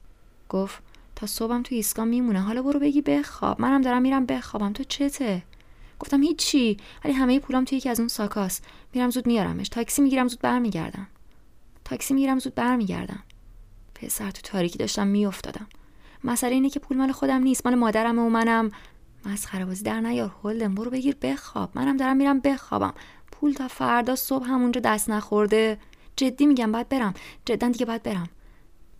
گفت 0.49 0.79
تا 1.15 1.27
صبحم 1.27 1.63
تو 1.63 1.75
ایستگاه 1.75 2.05
میمونه. 2.05 2.41
حالا 2.41 2.61
برو 2.61 2.79
بگی 2.79 3.01
بخواب. 3.01 3.61
منم 3.61 3.81
دارم 3.81 4.01
میرم 4.01 4.25
بخوابم. 4.25 4.73
تو 4.73 4.83
چته؟ 4.83 5.43
گفتم 5.99 6.23
هیچی 6.23 6.77
ولی 7.03 7.13
همه 7.13 7.39
پولام 7.39 7.65
توی 7.65 7.77
یکی 7.77 7.89
از 7.89 7.99
اون 7.99 8.09
ساکاست 8.09 8.65
میرم 8.93 9.09
زود 9.09 9.27
میارمش. 9.27 9.69
تاکسی 9.69 10.01
می‌گیرم 10.01 10.27
زود 10.27 10.39
برمیگردم. 10.39 11.07
تاکسی 11.85 12.13
می‌گیرم 12.13 12.39
زود 12.39 12.55
برمیگردم. 12.55 13.23
پسر 13.95 14.31
تو 14.31 14.41
تاریکی 14.41 14.77
داشتم 14.77 15.07
میافتادم. 15.07 15.67
مسئله 16.23 16.53
اینه 16.53 16.69
که 16.69 16.79
پول 16.79 16.97
مال 16.97 17.11
خودم 17.11 17.43
نیست. 17.43 17.65
مال 17.65 17.75
مادرم 17.75 18.19
و 18.19 18.29
منم. 18.29 18.71
مسخره 19.25 19.65
بازی 19.65 19.83
در 19.83 19.99
نیار. 19.99 20.35
هولدن 20.43 20.75
برو 20.75 20.91
بگیر 20.91 21.15
بخواب. 21.21 21.71
منم 21.75 21.97
دارم 21.97 22.17
میرم 22.17 22.39
بخوابم. 22.39 22.93
پول 23.31 23.53
تا 23.53 23.67
فردا 23.67 24.15
صبح 24.15 24.47
همونجا 24.47 24.81
دست 24.81 25.09
نخورده. 25.09 25.77
جدی 26.15 26.45
میگم 26.45 26.71
باید 26.71 26.89
برم. 26.89 27.13
جدا 27.45 27.67
دیگه 27.67 27.85
باید 27.85 28.03
برم. 28.03 28.29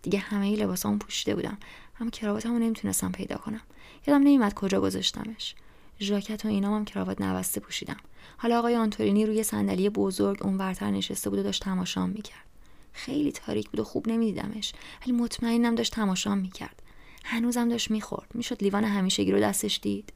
دیگه 0.02 0.18
همه 0.18 0.56
لباسامو 0.56 0.98
پوشیده 0.98 1.34
بودم. 1.34 1.58
اما 2.00 2.10
کراواتمو 2.10 2.58
نمی‌تونستم 2.58 3.12
پیدا 3.12 3.36
کنم. 3.36 3.60
یادم 4.06 4.20
نمیمد 4.20 4.54
کجا 4.54 4.80
گذاشتمش. 4.80 5.54
ژاکت 6.00 6.44
و 6.44 6.48
اینام 6.48 6.74
هم 6.74 6.84
کراوات 6.84 7.20
نوسته 7.20 7.60
پوشیدم. 7.60 7.96
حالا 8.36 8.58
آقای 8.58 8.76
آنتورینی 8.76 9.26
روی 9.26 9.42
صندلی 9.42 9.88
بزرگ 9.88 10.46
اون 10.46 10.58
برتر 10.58 10.90
نشسته 10.90 11.30
بود 11.30 11.38
و 11.38 11.42
داشت 11.42 11.62
تماشام 11.62 12.10
می‌کرد. 12.10 12.46
خیلی 12.92 13.32
تاریک 13.32 13.70
بود 13.70 13.80
و 13.80 13.84
خوب 13.84 14.08
نمیدیدمش 14.08 14.72
ولی 15.02 15.12
مطمئنم 15.12 15.74
داشت 15.74 15.92
تماشام 15.92 16.38
می‌کرد. 16.38 16.82
هنوزم 17.24 17.68
داشت 17.68 17.90
می‌خورد. 17.90 18.30
می‌شد 18.34 18.62
لیوان 18.62 18.84
همیشگی 18.84 19.32
رو 19.32 19.40
دستش 19.40 19.80
دید. 19.82 20.12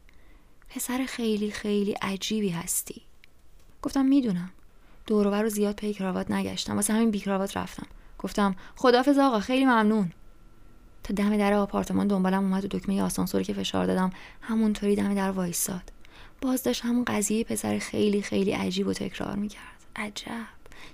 پسر 0.68 1.04
خیلی 1.08 1.50
خیلی 1.50 1.92
عجیبی 1.92 2.48
هستی. 2.48 3.02
گفتم 3.82 4.06
می‌دونم. 4.06 4.50
دور 5.06 5.42
رو 5.42 5.48
زیاد 5.48 5.76
پی 5.76 5.92
کراوات 5.92 6.30
نگشتم. 6.30 6.76
واسه 6.76 6.92
همین 6.92 7.10
بی 7.10 7.18
کراوات 7.18 7.56
رفتم. 7.56 7.86
گفتم 8.18 8.56
خدافظ 8.76 9.18
آقا 9.18 9.40
خیلی 9.40 9.64
ممنون. 9.64 10.12
تا 11.02 11.14
دم 11.14 11.36
در 11.36 11.52
آپارتمان 11.52 12.06
دنبالم 12.06 12.44
اومد 12.44 12.64
و 12.64 12.68
دکمه 12.78 13.02
آسانسوری 13.02 13.44
که 13.44 13.54
فشار 13.54 13.86
دادم. 13.86 14.10
همونطوری 14.40 14.96
دم 14.96 15.14
در 15.14 15.30
وایساد 15.30 15.92
باز 16.40 16.62
داشت 16.62 16.84
همون 16.84 17.04
قضیه 17.04 17.44
پسر 17.44 17.78
خیلی 17.78 18.22
خیلی 18.22 18.52
عجیب 18.52 18.86
و 18.86 18.92
تکرار 18.92 19.36
می‌کرد. 19.36 19.84
عجب. 19.96 20.46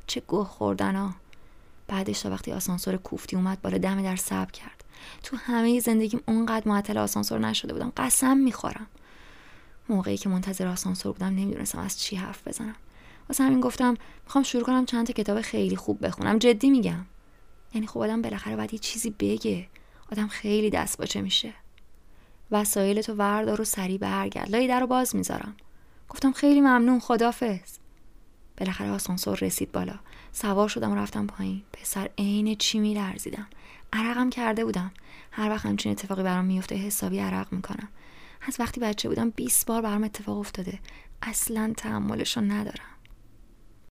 چه 0.07 0.23
گوه 0.27 0.47
خوردنا 0.47 1.15
بعدش 1.89 2.21
تا 2.21 2.31
وقتی 2.31 2.53
آسانسور 2.53 2.97
کوفتی 2.97 3.37
اومد 3.37 3.63
بالا 3.63 3.79
دم 3.79 4.03
در 4.03 4.17
سب 4.17 4.51
کرد. 4.51 4.85
تو 5.23 5.37
همه 5.37 5.81
زندگیم 5.81 6.21
اونقدر 6.29 6.69
معطل 6.69 6.99
آسانسور 6.99 7.39
نشده 7.39 7.73
بودم. 7.73 7.93
قسم 7.97 8.37
می‌خورم. 8.37 8.87
موقعی 9.89 10.17
که 10.17 10.29
منتظر 10.29 10.67
آسانسور 10.67 11.13
بودم 11.13 11.27
نمی‌دونستم 11.27 11.79
از 11.79 12.01
چی 12.01 12.17
حرف 12.17 12.49
بزنم. 12.49 12.77
واسه 13.29 13.45
همین 13.45 13.61
گفتم 13.61 13.97
می‌خوام 14.25 14.45
شروع 14.45 14.65
کنم 14.65 14.87
چند 14.87 15.07
تا 15.07 15.13
کتاب 15.13 15.41
خیلی 15.41 15.77
خوب 15.77 16.07
بخونم. 16.07 16.39
جدی 16.39 16.71
میگم. 16.71 17.05
یعنی 17.75 17.87
خب 17.87 18.01
آدم 18.01 18.23
بالاخره 18.23 18.57
باید 18.57 18.73
یه 18.73 18.79
چیزی 18.79 19.11
بگه. 19.11 19.67
آدم 20.13 20.29
خیلی 20.29 20.71
دست 20.71 20.99
باچه 20.99 21.21
میشه. 21.21 21.55
وسایل 22.51 23.03
تو 23.03 23.15
وردار 23.15 23.61
و 23.61 23.65
سریع 23.65 23.99
برگرد. 23.99 24.51
لای 24.51 24.69
در 24.69 24.81
رو 24.81 24.87
باز 24.87 25.17
می‌ذارم. 25.17 25.57
گفتم 26.09 26.33
خیلی 26.33 26.61
ممنون 26.61 27.01
خدافز 27.01 27.79
بالاخره 28.57 28.91
آسانسور 28.91 29.39
رسید 29.39 29.73
بالا. 29.73 29.99
سوار 30.33 30.69
شدم 30.69 30.93
و 30.93 30.95
رفتم 30.95 31.27
پایین. 31.27 31.63
پسر 31.73 32.11
عین 32.19 32.55
چی 32.55 32.79
میلرزیدم. 32.79 33.47
عرقم 33.93 34.31
کرده 34.31 34.65
بودم. 34.65 34.91
هر 35.31 35.51
وقت 35.51 35.67
همچین 35.67 35.93
اتفاقی 35.93 36.23
برام 36.23 36.45
میفته 36.45 36.75
حسابی 36.75 37.19
عرق 37.19 37.53
می‌کنم. 37.53 37.89
از 38.43 38.57
وقتی 38.61 38.81
بچه 38.81 39.09
بودم 39.09 39.31
20 39.31 39.67
بار 39.67 39.83
برام 39.83 40.05
اتفاق 40.05 40.39
افتاده. 40.39 40.79
اصلا 41.23 41.73
تحملشو 41.77 42.41
ندارم. 42.41 42.96